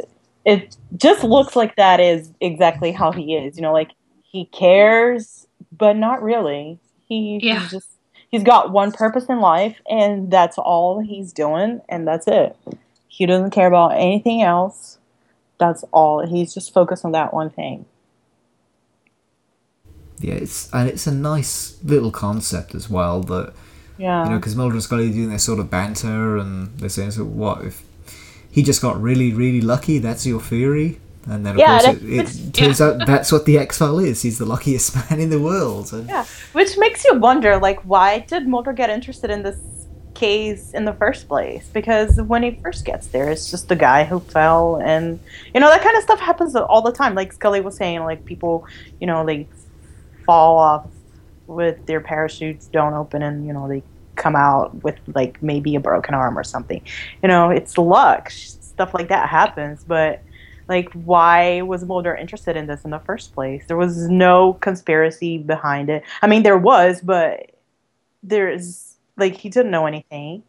[0.45, 3.57] it just looks like that is exactly how he is.
[3.57, 3.91] You know, like
[4.23, 6.79] he cares, but not really.
[7.07, 7.61] He Yeah.
[7.61, 7.89] he's just
[8.31, 12.57] he's got one purpose in life, and that's all he's doing, and that's it.
[13.09, 14.99] He doesn't care about anything else.
[15.59, 16.27] That's all.
[16.27, 17.87] He's just focused on that one thing.
[20.19, 23.53] Yeah, it's and it's a nice little concept as well that
[23.99, 24.25] Yeah.
[24.25, 27.13] you know because Mulder and Scully are doing their sort of banter and they're saying,
[27.13, 27.83] "So what if
[28.55, 29.99] he just got really, really lucky?
[29.99, 33.59] That's your theory." And then of Yeah, course it, it turns out that's what the
[33.59, 34.23] X File is.
[34.23, 35.93] He's the luckiest man in the world.
[35.93, 40.73] And Yeah, which makes you wonder, like, why did Mulder get interested in this case
[40.75, 41.71] in the first place?
[41.73, 45.21] Because when he first gets there, it's just the guy who fell, and
[45.55, 47.15] you know that kind of stuff happens all the time.
[47.15, 48.67] Like Scully was saying, like people,
[49.01, 49.49] you know, they
[50.27, 50.91] fall off
[51.47, 53.85] with their parachutes don't open, and you know they
[54.25, 56.81] come out with like maybe a broken arm or something.
[57.23, 58.31] You know, it's luck.
[58.31, 60.23] Stuff like that happens, but
[60.67, 63.65] like why was mulder interested in this in the first place?
[63.69, 66.03] There was no conspiracy behind it.
[66.23, 67.51] I mean there was but
[68.23, 70.43] there's like he didn't know anything.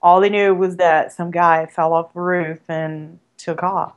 [0.00, 3.96] All he knew was that some guy fell off a roof and took off.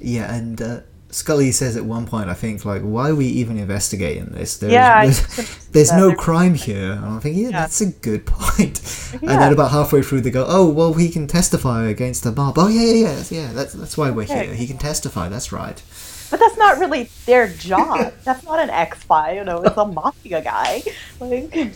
[0.00, 3.56] Yeah, and uh, Scully says at one point, I think, like, why are we even
[3.58, 4.58] investigating this?
[4.58, 6.92] There's, Yeah, there's, there's no crime here.
[6.92, 7.60] And I'm thinking, yeah, Yeah.
[7.60, 8.80] that's a good point.
[9.22, 9.30] Yeah.
[9.32, 12.58] And then about halfway through, they go, oh, well, he can testify against the mob.
[12.58, 13.52] Oh, yeah, yeah, yeah, yeah.
[13.54, 14.46] That's that's why we're Okay.
[14.48, 14.54] here.
[14.54, 15.28] He can testify.
[15.30, 15.82] That's right.
[16.30, 18.12] but that's not really their job.
[18.24, 19.62] that's not an X file, you know.
[19.62, 20.82] It's a mafia guy.
[21.20, 21.72] Like,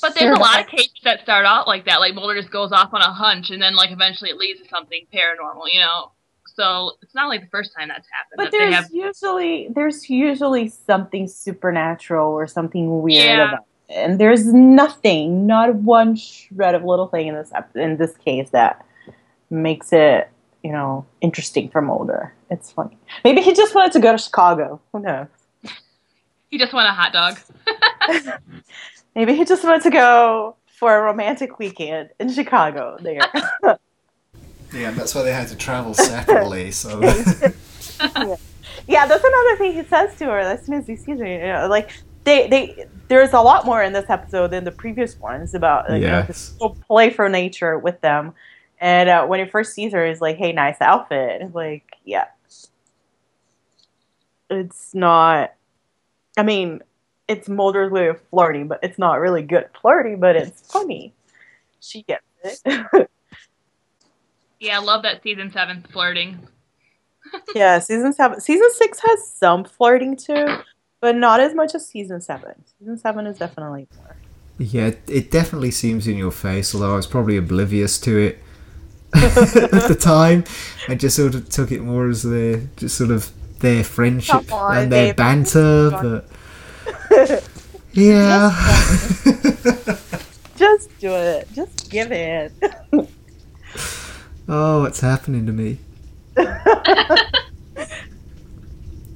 [0.00, 2.00] but there's a lot of cases that start out like that.
[2.00, 4.68] Like Mulder just goes off on a hunch, and then like eventually it leads to
[4.70, 5.66] something paranormal.
[5.72, 6.12] You know.
[6.56, 8.36] So it's not like the first time that's happened.
[8.36, 8.90] But that there's have...
[8.92, 13.48] usually there's usually something supernatural or something weird Yeah.
[13.48, 13.94] about it.
[13.94, 18.84] And there's nothing, not one shred of little thing in this in this case that
[19.50, 20.28] makes it,
[20.64, 22.32] you know, interesting for Mulder.
[22.50, 22.96] It's funny.
[23.22, 24.80] Maybe he just wanted to go to Chicago.
[24.92, 25.28] Who knows?
[26.48, 27.38] He just want a hot dog.
[29.16, 32.96] Maybe he just wanted to go for a romantic weekend in Chicago.
[33.00, 33.20] There.
[34.76, 36.70] Yeah, that's why they had to travel separately.
[36.76, 37.00] So
[38.88, 41.26] yeah, that's another thing he says to her as soon as he sees her.
[41.26, 41.90] You know, like
[42.24, 46.02] they, they, there's a lot more in this episode than the previous ones about like,
[46.02, 46.26] you know, Yes.
[46.28, 48.34] this whole playful nature with them.
[48.78, 52.26] And uh, when he first sees her, he's like, "Hey, nice outfit." It's like, yeah,
[54.50, 55.54] it's not.
[56.36, 56.82] I mean,
[57.28, 61.14] it's Mulder's way of flirting, but it's not really good flirting, but it's funny.
[61.80, 63.10] She gets it.
[64.66, 66.46] Yeah, I love that season seven flirting.
[67.54, 68.40] yeah, season seven.
[68.40, 70.58] Season six has some flirting too,
[71.00, 72.52] but not as much as season seven.
[72.78, 74.16] Season seven is definitely more.
[74.58, 76.74] yeah, it definitely seems in your face.
[76.74, 78.38] Although I was probably oblivious to it
[79.14, 80.44] at the time.
[80.88, 84.76] I just sort of took it more as their just sort of their friendship on,
[84.78, 85.16] and their babe.
[85.16, 85.90] banter.
[85.90, 87.44] But
[87.92, 88.50] yeah,
[90.56, 91.48] Just do it.
[91.54, 92.50] Just give in.
[94.48, 95.78] Oh, what's happening to me?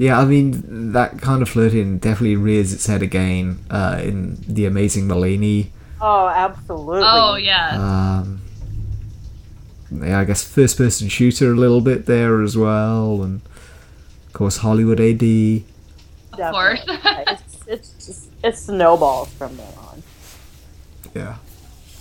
[0.01, 4.64] Yeah, I mean that kind of flirting definitely rears its head again uh, in the
[4.64, 5.66] Amazing Maleeni.
[6.01, 7.03] oh, absolutely.
[7.05, 8.23] Oh yeah.
[8.23, 8.40] Um,
[9.90, 13.43] yeah, I guess first person shooter a little bit there as well, and
[14.27, 15.23] of course Hollywood AD.
[16.33, 16.81] of course.
[16.88, 20.03] It's, it's just it snowballs from there on.
[21.14, 21.37] Yeah.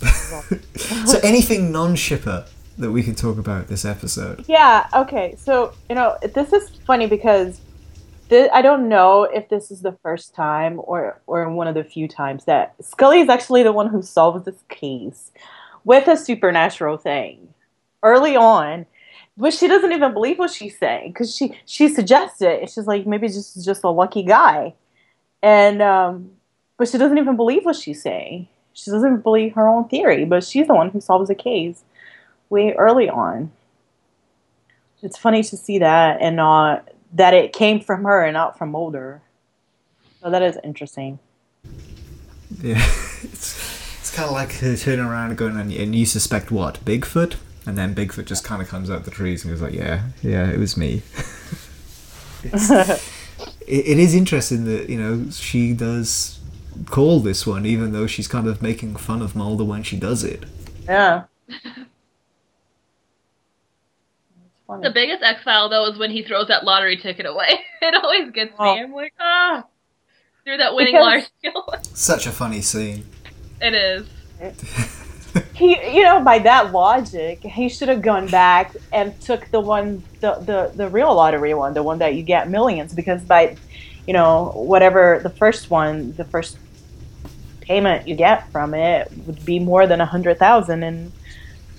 [1.04, 2.46] so anything non-shipper
[2.80, 4.44] that we can talk about this episode?
[4.48, 4.88] Yeah.
[4.94, 5.34] Okay.
[5.38, 7.60] So you know, this is funny because
[8.28, 11.84] thi- I don't know if this is the first time or or one of the
[11.84, 15.30] few times that Scully is actually the one who solves this case
[15.84, 17.52] with a supernatural thing
[18.02, 18.86] early on.
[19.36, 22.68] But she doesn't even believe what she's saying because she she suggests it.
[22.70, 24.74] She's like, maybe this is just a lucky guy,
[25.42, 26.32] and um,
[26.76, 28.48] but she doesn't even believe what she's saying.
[28.72, 31.84] She doesn't believe her own theory, but she's the one who solves the case
[32.50, 33.52] way early on.
[35.02, 38.70] It's funny to see that and not that it came from her and not from
[38.70, 39.22] Mulder.
[40.22, 41.18] So that is interesting.
[42.60, 42.76] Yeah,
[43.22, 46.84] it's, it's kind of like her turning around and going, and, and you suspect what?
[46.84, 47.36] Bigfoot?
[47.66, 50.50] And then Bigfoot just kind of comes out the trees and goes like, yeah, yeah,
[50.50, 51.02] it was me.
[52.42, 52.70] It's-
[53.66, 56.40] it, it is interesting that, you know, she does
[56.86, 60.24] call this one, even though she's kind of making fun of Mulder when she does
[60.24, 60.44] it.
[60.84, 61.24] Yeah.
[64.70, 64.88] It's funny.
[64.88, 67.60] The biggest X file though is when he throws that lottery ticket away.
[67.82, 68.74] It always gets Oh.
[68.74, 68.80] me.
[68.82, 69.64] I'm like, ah,
[70.44, 71.86] through that winning Because- lottery ticket.
[71.96, 73.04] Such a funny scene.
[73.60, 74.06] it is.
[75.54, 80.02] he you know by that logic he should have gone back and took the one
[80.20, 83.54] the, the the real lottery one the one that you get millions because by
[84.08, 86.56] you know whatever the first one the first
[87.60, 91.12] payment you get from it would be more than a hundred thousand and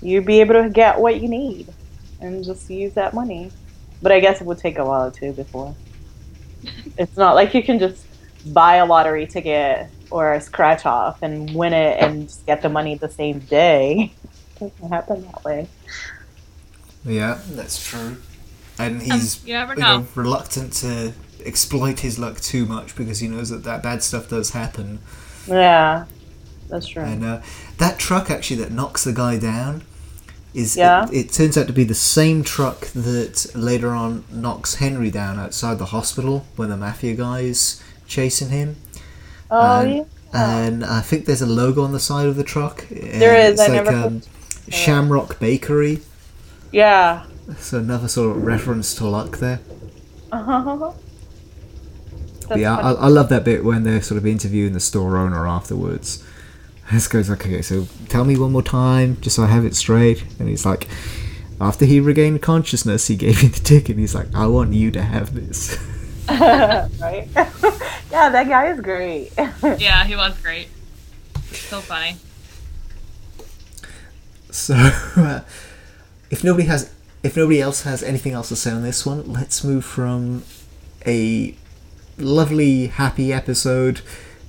[0.01, 1.67] you'd be able to get what you need
[2.21, 3.51] and just use that money
[4.01, 5.75] but i guess it would take a while too before
[6.97, 8.05] it's not like you can just
[8.53, 12.69] buy a lottery ticket or a scratch off and win it and just get the
[12.69, 14.13] money the same day.
[14.61, 15.67] It doesn't happen that way.
[17.03, 18.17] Yeah, that's true.
[18.77, 19.97] And he's Um, you never you know.
[20.01, 21.13] know, reluctant to
[21.43, 24.99] exploit his luck too much because he knows that that bad stuff does happen.
[25.47, 26.05] Yeah,
[26.69, 27.01] that's true.
[27.01, 27.41] And uh,
[27.79, 29.81] that truck actually that knocks the guy down
[30.53, 31.05] is Yeah.
[31.09, 35.39] it, it turns out to be the same truck that later on knocks Henry down
[35.39, 38.75] outside the hospital when the mafia guys chasing him.
[39.49, 40.03] oh, and, yeah.
[40.33, 42.87] And I think there's a logo on the side of the truck.
[42.89, 44.21] There is, It's I like never um,
[44.69, 45.99] Shamrock Bakery.
[46.71, 47.23] Yeah.
[47.57, 49.59] So another sort of reference to luck there.
[50.33, 50.93] Uh-huh.
[52.55, 52.91] Yeah, I.
[52.93, 56.23] I love that bit when they're sort of interviewing the store owner afterwards.
[56.91, 59.75] This guy's like, okay, so tell me one more time, just so I have it
[59.75, 60.23] straight.
[60.39, 60.87] And he's like,
[61.61, 63.97] after he regained consciousness, he gave me the ticket.
[63.97, 65.77] He's like, I want you to have this.
[66.29, 67.27] right?
[68.11, 69.31] yeah, that guy is great.
[69.79, 70.67] Yeah, he was great.
[71.51, 72.17] So funny.
[74.49, 75.41] So, uh,
[76.29, 79.63] if nobody has, if nobody else has anything else to say on this one, let's
[79.63, 80.43] move from
[81.05, 81.55] a
[82.17, 84.01] lovely, happy episode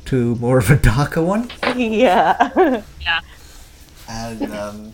[0.06, 1.50] to more of a darker one.
[1.76, 2.82] yeah.
[3.00, 3.20] Yeah.
[4.08, 4.92] And um,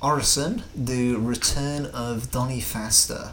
[0.00, 3.32] Orison, the return of Donnie Pfaster.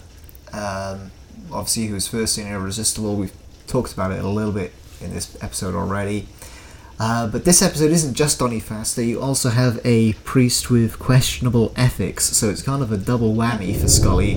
[0.52, 1.12] Um,
[1.50, 3.16] obviously, he was first in Irresistible.
[3.16, 3.32] We've
[3.68, 6.28] talked about it a little bit in this episode already.
[7.00, 11.74] Uh, but this episode isn't just Donnie Pfaster, you also have a priest with questionable
[11.76, 14.36] ethics, so it's kind of a double whammy for Scully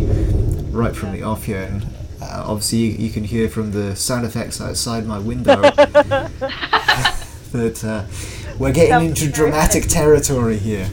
[0.70, 1.82] right from the off here.
[2.20, 5.60] Uh, obviously, you, you can hear from the sound effects outside my window
[7.52, 8.04] that uh,
[8.58, 10.88] we're getting Sounds into dramatic territory here.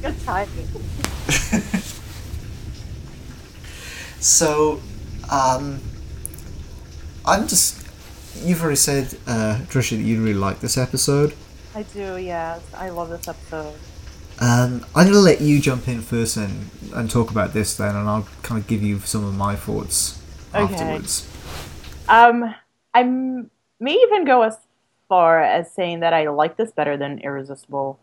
[0.00, 0.68] Good timing.
[4.22, 4.80] So,
[5.32, 5.80] um,
[7.26, 7.84] I'm just.
[8.44, 11.34] You've already said, uh, Trisha, that you really like this episode.
[11.74, 12.62] I do, yes.
[12.72, 13.74] I love this episode.
[14.38, 17.96] Um, I'm going to let you jump in first and, and talk about this then,
[17.96, 20.21] and I'll kind of give you some of my thoughts
[20.54, 20.74] Okay.
[20.74, 21.28] afterwards.
[22.08, 22.54] Um,
[22.94, 24.58] I may even go as
[25.08, 27.98] far as saying that I like this better than Irresistible.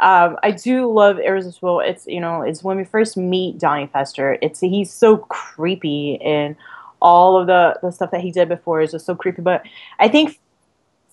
[0.00, 1.80] Um, I do love Irresistible.
[1.80, 4.38] It's you know, it's when we first meet Donnie Pfaster.
[4.42, 6.56] It's he's so creepy and
[7.00, 9.42] all of the the stuff that he did before is just so creepy.
[9.42, 9.62] But
[9.98, 10.40] I think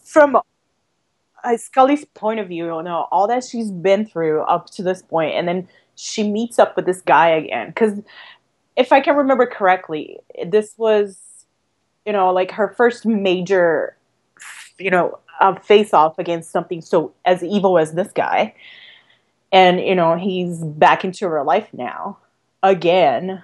[0.03, 0.37] from
[1.43, 5.01] uh, Scully's point of view, you know, all that she's been through up to this
[5.01, 7.67] point, and then she meets up with this guy again.
[7.67, 7.99] Because
[8.75, 11.19] if I can remember correctly, this was,
[12.05, 13.95] you know, like her first major,
[14.77, 18.53] you know, uh, face off against something so as evil as this guy.
[19.51, 22.17] And, you know, he's back into her life now
[22.63, 23.43] again.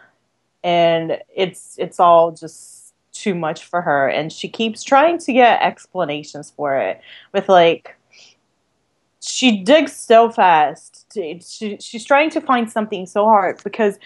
[0.64, 4.08] And it's it's all just too much for her.
[4.08, 7.02] And she keeps trying to get explanations for it
[7.34, 7.98] with like
[9.22, 11.12] she digs so fast.
[11.14, 13.98] She, she's trying to find something so hard because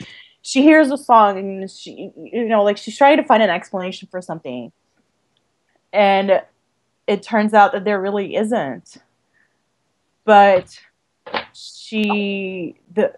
[0.41, 4.07] she hears a song and she, you know, like she's trying to find an explanation
[4.09, 4.71] for something,
[5.93, 6.41] and
[7.07, 8.97] it turns out that there really isn't.
[10.23, 10.79] But
[11.53, 13.13] she, the,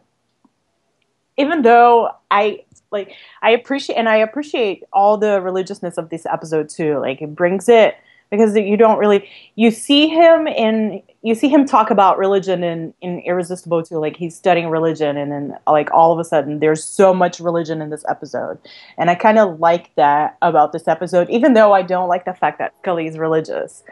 [1.37, 6.69] even though I like, I appreciate and I appreciate all the religiousness of this episode
[6.69, 6.99] too.
[6.99, 7.95] Like it brings it
[8.33, 12.91] because you don't really you see him in you see him talk about religion in,
[13.01, 16.83] in irresistible too like he's studying religion and then like all of a sudden there's
[16.83, 18.57] so much religion in this episode.
[18.97, 22.33] And i kind of like that about this episode even though i don't like the
[22.33, 23.83] fact that scully is religious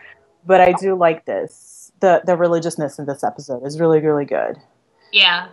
[0.46, 1.92] but i do like this.
[2.00, 4.58] The the religiousness in this episode is really really good.
[5.14, 5.50] Yeah.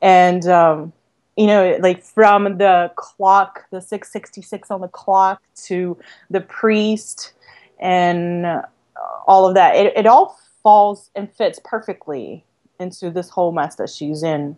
[0.00, 0.92] and um,
[1.36, 5.98] you know like from the clock the 666 on the clock to
[6.30, 7.33] the priest
[7.80, 8.62] and
[9.26, 9.76] all of that.
[9.76, 12.44] It, it all falls and fits perfectly
[12.80, 14.56] into this whole mess that she's in.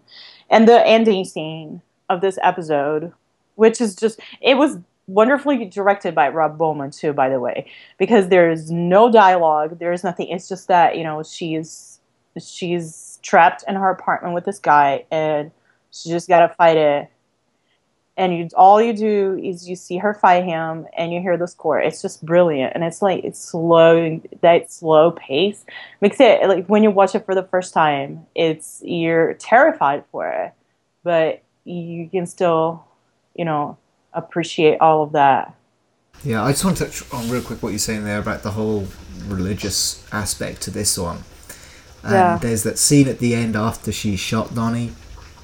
[0.51, 3.13] And the ending scene of this episode
[3.57, 7.67] which is just it was wonderfully directed by rob bowman too by the way
[7.99, 9.79] because there's no dialogue.
[9.79, 10.29] There's nothing.
[10.29, 12.01] It's just that you know she's
[12.41, 15.51] she's trapped in her apartment with this guy and
[15.91, 17.11] she just got to fight it
[18.17, 21.47] and you all you do is you see her fight him and you hear the
[21.47, 21.79] score.
[21.79, 22.73] It's just brilliant.
[22.75, 25.65] And it's like it's slow that slow pace
[26.01, 30.29] makes it like when you watch it for the first time it's you're terrified for
[30.29, 30.53] it.
[31.05, 32.85] But you can still
[33.35, 33.77] you know
[34.13, 35.55] appreciate all of that.
[36.25, 38.53] Yeah, I just want to touch on real quick what you're saying there about the
[38.53, 38.87] whole
[39.29, 41.19] religious aspect to this one.
[42.03, 42.39] And Yeah.
[42.39, 44.93] there's that scene at the end after she shot Donnie,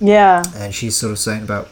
[0.01, 0.43] yeah.
[0.57, 1.69] And she's sort of saying about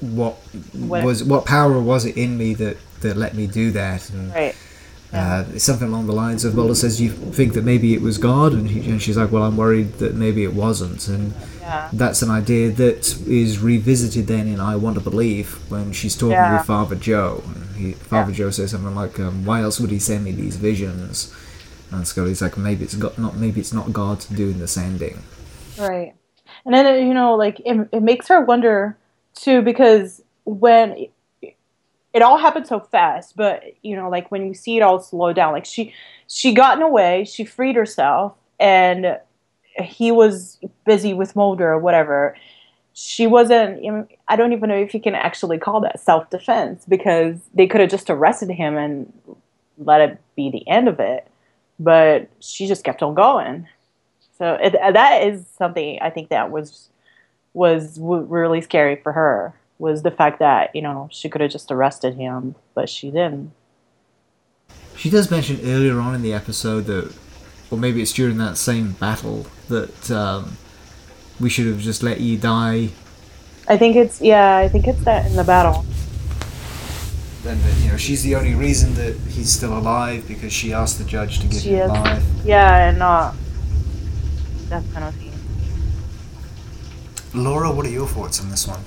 [0.00, 0.34] what
[0.74, 4.34] What- was what power was it in me that that let me do that, and
[4.34, 4.54] right
[5.10, 8.18] uh, it's something along the lines of, it says you think that maybe it was
[8.18, 11.32] God, and, he, and she's like, well, I'm worried that maybe it wasn't, and
[11.62, 16.14] yeah that's an idea that is revisited then in I Want to Believe when she's
[16.14, 16.58] talking Yeah.
[16.58, 17.42] with Father Joe.
[17.46, 18.36] And he, Father Yeah.
[18.36, 21.32] Joe says something like, um, "Why else would he send me these visions?"
[21.90, 23.38] And Scully's like, "Maybe it's got not.
[23.38, 25.22] Maybe it's not God doing the sending."
[25.78, 26.12] Right.
[26.66, 28.97] And then, uh, you know, like, it, it makes her wonder,
[29.40, 31.06] too, because when
[31.42, 35.32] it, all happened so fast, but, you know, like, when you see it all slow
[35.32, 35.94] down, like, she,
[36.26, 39.18] she gotten away, she freed herself, and
[39.82, 42.36] he was busy with Mulder or whatever.
[42.94, 47.36] She wasn't, I don't even know if you can actually call that self defense because
[47.54, 49.12] they could have just arrested him and
[49.78, 51.28] let it be the end of it.
[51.78, 53.68] But she just kept on going.
[54.36, 56.87] So it, that is something I think that was
[57.58, 61.50] was w- really scary for her was the fact that you know she could have
[61.50, 63.50] just arrested him, but she didn't.
[64.96, 67.14] She does mention earlier on in the episode that,
[67.70, 70.56] or maybe it's during that same battle that um,
[71.38, 72.90] we should have just let you die.
[73.68, 75.84] I think it's yeah, I think it's that in the battle.
[77.42, 80.98] Then that, you know she's the only reason that he's still alive because she asked
[80.98, 81.90] the judge to give She him is.
[81.90, 82.24] life.
[82.44, 83.36] Yeah, and not uh,
[84.70, 85.27] death penalty.
[87.38, 88.80] Laura, what are your thoughts on this one?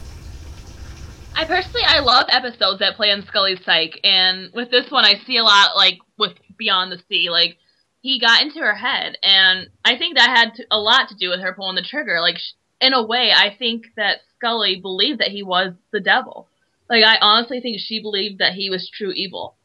[1.33, 5.15] I personally I love episodes that play on Scully's psyche, and with this one I
[5.25, 7.57] see a lot like with Beyond the Sea, like
[8.01, 11.29] he got into her head, and I think that had to, a lot to do
[11.29, 12.19] with her pulling the trigger.
[12.19, 12.37] Like
[12.81, 16.47] in a way, I think that Scully believed that he was the devil.
[16.89, 19.55] Like I honestly think she believed that he was true evil,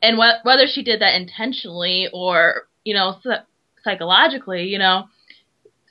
[0.00, 3.42] and wh- whether she did that intentionally or you know psy-
[3.82, 5.08] psychologically, you know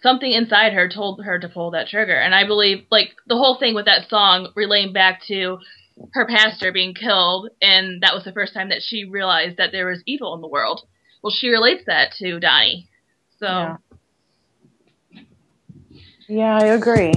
[0.02, 2.16] something inside her told her to pull that trigger.
[2.16, 5.60] And I believe, like, the whole thing with that song relating back to
[6.14, 9.88] her pastor being killed, and that was the first time that she realized that there
[9.88, 10.82] was evil in the world.
[11.24, 12.88] Well, she relates that to Donnie.
[13.40, 13.78] So, Yeah.
[16.30, 17.14] Yeah, I agree.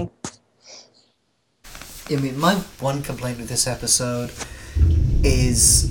[2.10, 4.30] I mean, my one complaint with this episode
[5.24, 5.90] is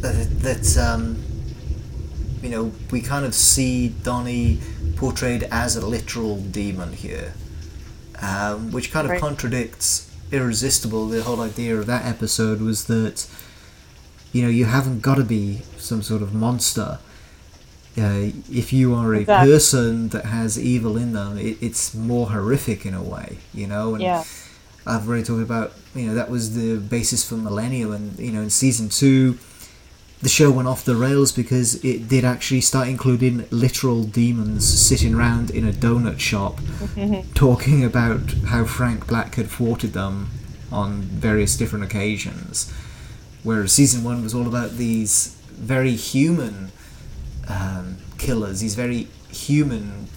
[0.00, 1.22] that, that um,
[2.42, 4.60] you know, we kind of see Donnie
[4.98, 7.32] portrayed as a literal demon here,
[8.20, 9.20] um, which kind of Right.
[9.20, 11.08] contradicts Irresistible.
[11.08, 13.24] The whole idea of that episode was that,
[14.32, 16.98] you know, you haven't got to be some sort of monster.
[17.96, 19.50] Uh, if you are a Exactly.
[19.52, 23.94] person that has evil in them, it, it's more horrific in a way, you know.
[23.94, 24.22] And Yeah.
[24.86, 28.42] I've already talked about, you know, that was the basis for Millennium, and you know,
[28.42, 29.38] in season two,
[30.20, 35.14] the show went off the rails because it did actually start including literal demons sitting
[35.14, 36.58] around in a donut shop,
[37.34, 40.30] talking about how Frank Black had thwarted them
[40.72, 42.72] on various different occasions.
[43.44, 46.72] Whereas season one was all about these very human
[47.48, 50.08] um, killers, these very human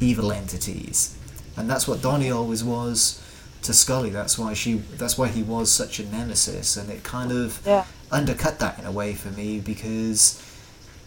[0.00, 1.16] evil entities,
[1.56, 3.22] and that's what Donnie always was
[3.62, 4.10] to Scully.
[4.10, 4.74] That's why she.
[4.74, 7.86] That's why he was such a nemesis, and it kind of Yeah.
[8.10, 10.42] Undercut that in a way for me because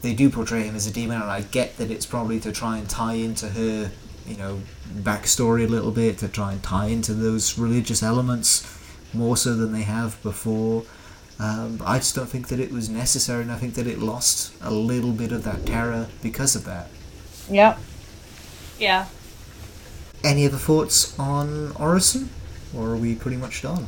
[0.02, 2.78] they do portray him as a demon, and I get that it's probably to try
[2.78, 3.92] and tie into her,
[4.26, 4.62] you know,
[4.94, 8.66] backstory a little bit, to try and tie into those religious elements
[9.14, 10.84] more so than they have before.
[11.40, 14.54] Um, I just don't think that it was necessary, and I think that it lost
[14.62, 16.90] a little bit of that terror because of that.
[17.50, 17.80] Yep.
[18.78, 19.08] yeah.
[20.24, 22.30] Any other thoughts on Orison,
[22.76, 23.88] or are we pretty much done?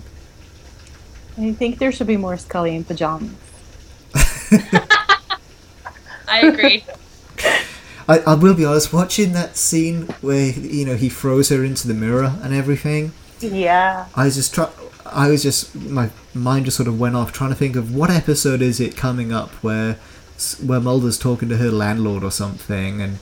[1.43, 3.31] I think there should be more Scully in pajamas.
[6.27, 6.83] I agree.
[8.07, 11.87] I, I will be honest, watching that scene where you know he throws her into
[11.87, 14.07] the mirror and everything, Yeah.
[14.15, 14.69] I was just try.
[15.05, 18.09] I was just my mind just sort of went off trying to think of what
[18.09, 19.97] episode is it coming up where
[20.65, 23.19] where Mulder's talking to her landlord or something and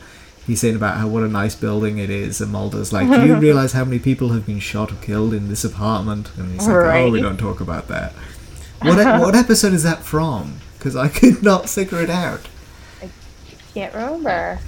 [0.49, 3.35] he's saying about how what a nice building it is and Mulder's like, do you
[3.47, 6.31] realize how many people have been shot or killed in this apartment?
[6.37, 8.13] And he's like, oh, we don't talk about that.
[8.81, 10.55] What e- what episode is that from?
[10.77, 12.47] Because I could not figure it out.
[12.99, 13.09] I
[13.75, 14.59] can't remember.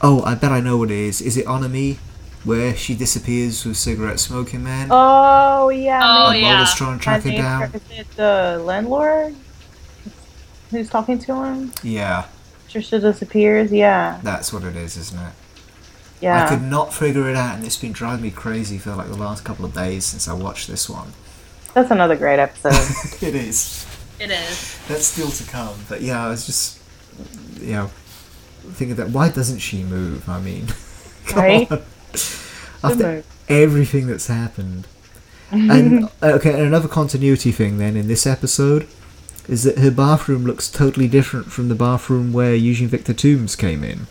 [0.00, 1.20] Oh, I bet I know what it is.
[1.20, 1.98] Is it En Ami?
[2.44, 4.88] Where she disappears with cigarette smoking man?
[4.90, 6.00] Oh yeah.
[6.02, 6.42] Oh, maybe.
[6.44, 6.52] yeah.
[6.54, 7.62] Mulder's trying to track her down.
[7.64, 9.34] Is it the landlord
[10.70, 11.72] who's talking to him?
[11.82, 12.26] Yeah,
[12.76, 13.72] Trisha disappears.
[13.72, 14.20] Yeah.
[14.22, 15.32] that's what it is, isn't it?
[16.20, 16.44] Yeah.
[16.44, 19.16] I could not figure it out, and it's been driving me crazy for like the
[19.16, 21.12] last couple of days since I watched this one.
[21.74, 22.72] That's another great episode.
[23.26, 23.86] it is.
[24.18, 24.78] It is.
[24.88, 25.74] That's still to come.
[25.90, 26.80] But yeah, I was just,
[27.60, 27.86] you know,
[28.72, 30.26] thinking that why doesn't she move?
[30.28, 30.66] I mean,
[31.26, 31.70] come Right?
[31.70, 31.82] on.
[32.82, 33.26] After move.
[33.48, 34.86] everything that's happened,
[35.50, 38.86] and uh, okay, and another continuity thing then in this episode
[39.48, 43.84] is that her bathroom looks totally different from the bathroom where Eugene Victor Tooms came
[43.84, 44.06] in.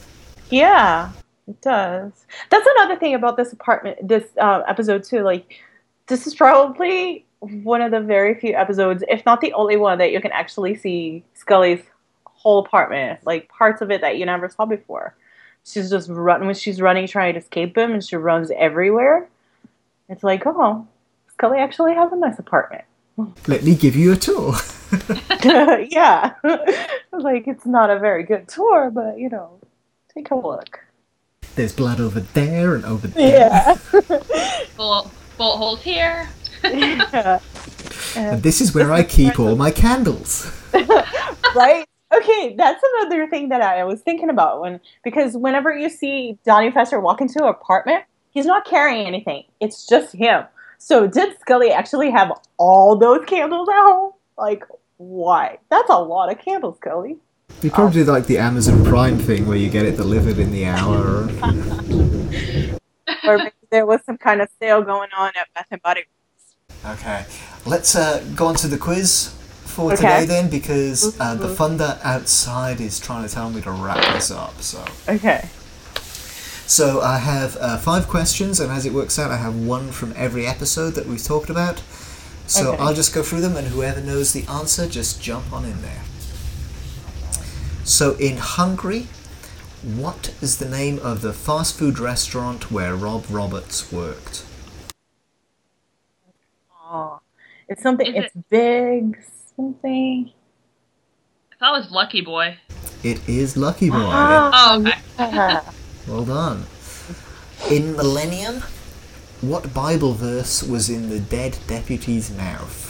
[0.50, 1.12] Yeah,
[1.48, 2.26] it does.
[2.50, 5.22] That's another thing about this apartment, this uh, episode too.
[5.22, 5.60] Like,
[6.08, 10.12] this is probably one of the very few episodes, if not the only one, that
[10.12, 11.82] you can actually see Scully's
[12.26, 15.16] whole apartment, like parts of it that you never saw before.
[15.66, 19.28] She's just running when she's running, trying to escape him, and she runs everywhere.
[20.10, 20.88] It's like, oh,
[21.34, 22.84] Scully actually has a nice apartment.
[23.48, 24.56] Let me give you a tour.
[25.90, 26.34] yeah,
[27.12, 29.60] like it's not a very good tour, but you know,
[30.14, 30.80] take a look.
[31.56, 33.50] There's blood over there and over there.
[33.50, 33.78] Yeah.
[34.76, 36.28] Bullet, bullet holes here.
[36.64, 37.40] yeah.
[38.16, 40.52] And this is where I keep all my candles.
[40.74, 41.86] right?
[42.14, 46.72] Okay, that's another thing that I was thinking about when because whenever you see Donnie
[46.72, 49.44] Pfaster walk into an apartment, he's not carrying anything.
[49.60, 50.44] It's just him.
[50.78, 54.12] So did Scully actually have all those candles at home?
[54.38, 54.64] Like,
[54.98, 55.58] why?
[55.70, 57.18] That's a lot of candles, Scully.
[57.64, 60.66] We probably do like the Amazon Prime thing where you get it delivered in the
[60.66, 61.30] hour.
[63.28, 67.00] Or maybe there was some kind of sale going on at Bath and Body Works.
[67.00, 67.26] Okay,
[67.66, 69.96] let's uh, go on to the quiz for Okay.
[70.04, 74.30] today then because uh, the thunder outside is trying to tell me to wrap this
[74.30, 74.62] up.
[74.62, 75.50] So, Okay.
[76.68, 80.14] So I have uh, five questions, and as it works out, I have one from
[80.16, 81.80] every episode that we've talked about.
[82.48, 82.84] So Okay.
[82.84, 86.02] I'll just go through them, and whoever knows the answer, just jump on in there.
[87.84, 89.08] So in Hungry,
[89.84, 94.44] what is the name of the fast food restaurant where Rob Roberts worked?
[96.84, 97.20] Oh,
[97.70, 98.08] it's something.
[98.08, 99.24] Is it's big
[99.56, 100.32] something.
[101.54, 102.58] I thought it was Lucky Boy.
[103.04, 103.98] It is Lucky Boy.
[104.00, 105.60] Oh, okay.
[106.08, 106.66] Well done.
[107.72, 108.62] In Millennium,
[109.42, 112.82] what Bible verse was in the dead deputy's mouth?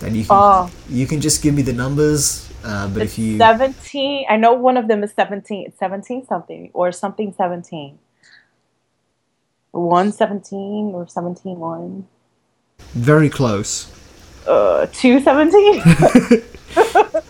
[0.00, 0.70] Then you can Oh.
[0.88, 4.26] you can just give me the numbers, uh, but It's if you 17.
[4.30, 5.66] I know one of them is 17.
[5.66, 7.98] It's 17 something or something 17.
[9.72, 12.06] 117 or 17 1.
[12.94, 13.90] very close,
[14.46, 15.82] Uh, 217?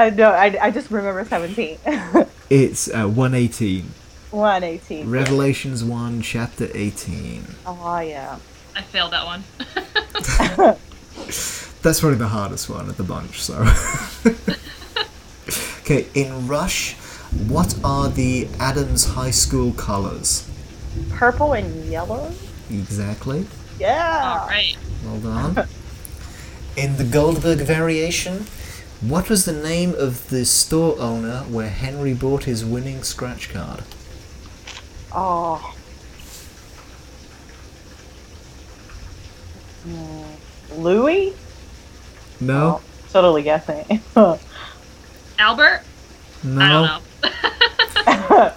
[0.00, 0.30] I know.
[0.30, 1.78] I, I just remember 17.
[2.50, 3.90] it's uh, one eighteen.
[4.30, 5.10] 118.
[5.10, 7.44] Revelations one, chapter eighteen.
[7.66, 8.38] Oh, yeah.
[8.74, 9.44] I failed that one.
[11.82, 13.42] That's probably the hardest one of the bunch.
[13.42, 13.58] So,
[15.80, 16.94] okay, in Rush,
[17.48, 20.48] what are the Adams High School colors?
[21.10, 22.32] Purple and yellow?
[22.70, 23.44] Exactly.
[23.78, 24.38] Yeah.
[24.40, 24.78] All right.
[25.04, 25.68] Well done.
[26.76, 28.46] In the Goldberg variation,
[29.00, 33.82] what was the name of the store owner where Henry bought his winning scratch card?
[35.12, 35.74] Oh.
[39.84, 40.80] Hmm.
[40.82, 41.34] Louis?
[42.40, 42.80] No,
[43.12, 44.00] Totally guessing.
[45.38, 45.82] Albert?
[46.44, 46.68] no, I
[47.22, 48.52] don't know.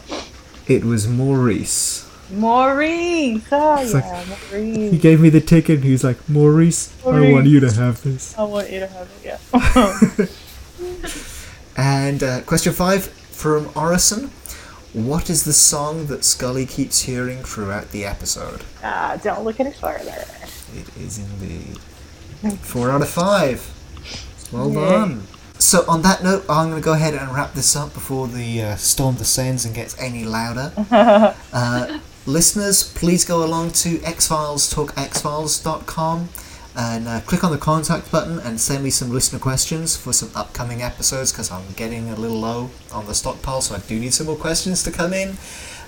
[0.68, 2.03] it was Maurice.
[2.32, 3.44] Maurice.
[3.52, 5.76] Oh, It's yeah, like- He gave me the ticket.
[5.78, 8.38] and He's like, Maurice, I want you to have this.
[8.38, 9.40] I want you to have it,
[10.20, 10.26] yeah.
[11.76, 14.30] And uh, question five from Orison.
[14.94, 18.62] What is the song that Scully keeps hearing throughout the episode?
[18.84, 20.24] ah, don't look any further.
[20.76, 21.80] It is indeed.
[22.60, 23.68] Four out of five.
[24.52, 24.76] Well Yay.
[24.76, 25.24] done.
[25.58, 28.62] So on that note, I'm going to go ahead and wrap this up before the
[28.62, 30.72] uh, storm descends and gets any louder.
[30.92, 36.30] uh, listeners, please go along to xfilestalkxfiles.com
[36.76, 40.32] and uh, click on the contact button and send me some listener questions for some
[40.36, 44.14] upcoming episodes because I'm getting a little low on the stockpile, so I do need
[44.14, 45.38] some more questions to come in.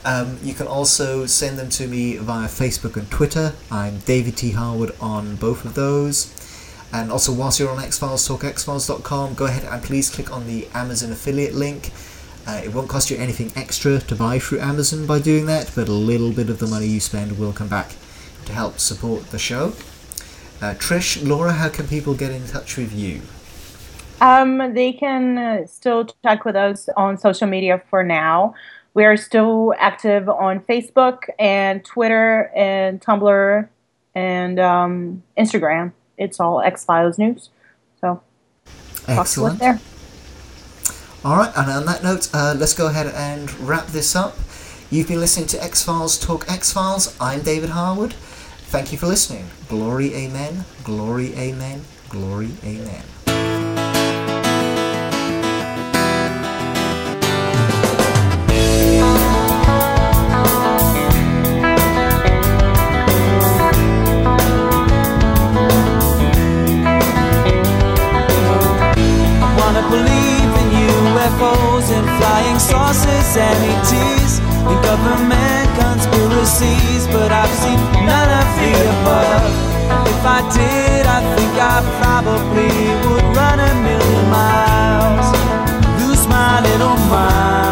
[0.03, 3.53] Um, you can also send them to me via Facebook and Twitter.
[3.71, 4.51] I'm David T.
[4.51, 6.31] Harwood on both of those.
[6.93, 11.55] And also, whilst you're on xfilestalkxfiles.com, go ahead and please click on the Amazon affiliate
[11.55, 11.91] link.
[12.47, 15.87] Uh, it won't cost you anything extra to buy through Amazon by doing that, but
[15.87, 17.95] a little bit of the money you spend will come back
[18.45, 19.73] to help support the show.
[20.61, 23.21] Uh, Trish, Laura, how can people get in touch with you?
[24.21, 28.53] Um, they can uh, still check with us on social media for now.
[28.93, 33.67] We are still active on Facebook and Twitter and Tumblr
[34.13, 35.91] and um, Instagram.
[36.17, 37.49] It's all X Files News.
[37.99, 38.21] So
[38.63, 39.59] talk to us Excellent.
[39.59, 39.79] there.
[41.25, 44.37] All right, and on that note, uh, let's go ahead and wrap this up.
[44.91, 47.17] You've been listening to X Files Talk X Files.
[47.19, 48.13] I'm David Harwood.
[48.13, 49.47] Thank you for listening.
[49.67, 50.65] Glory, amen.
[50.83, 51.81] Glory, amen.
[52.09, 53.14] Glory, amen.
[71.35, 78.71] UFOs and flying saucers and ETs and government conspiracies, but I've seen none of the
[78.95, 79.51] above.
[80.07, 82.71] If I did, I think I probably
[83.07, 85.27] would run a million miles,
[86.01, 87.64] lose my little mind.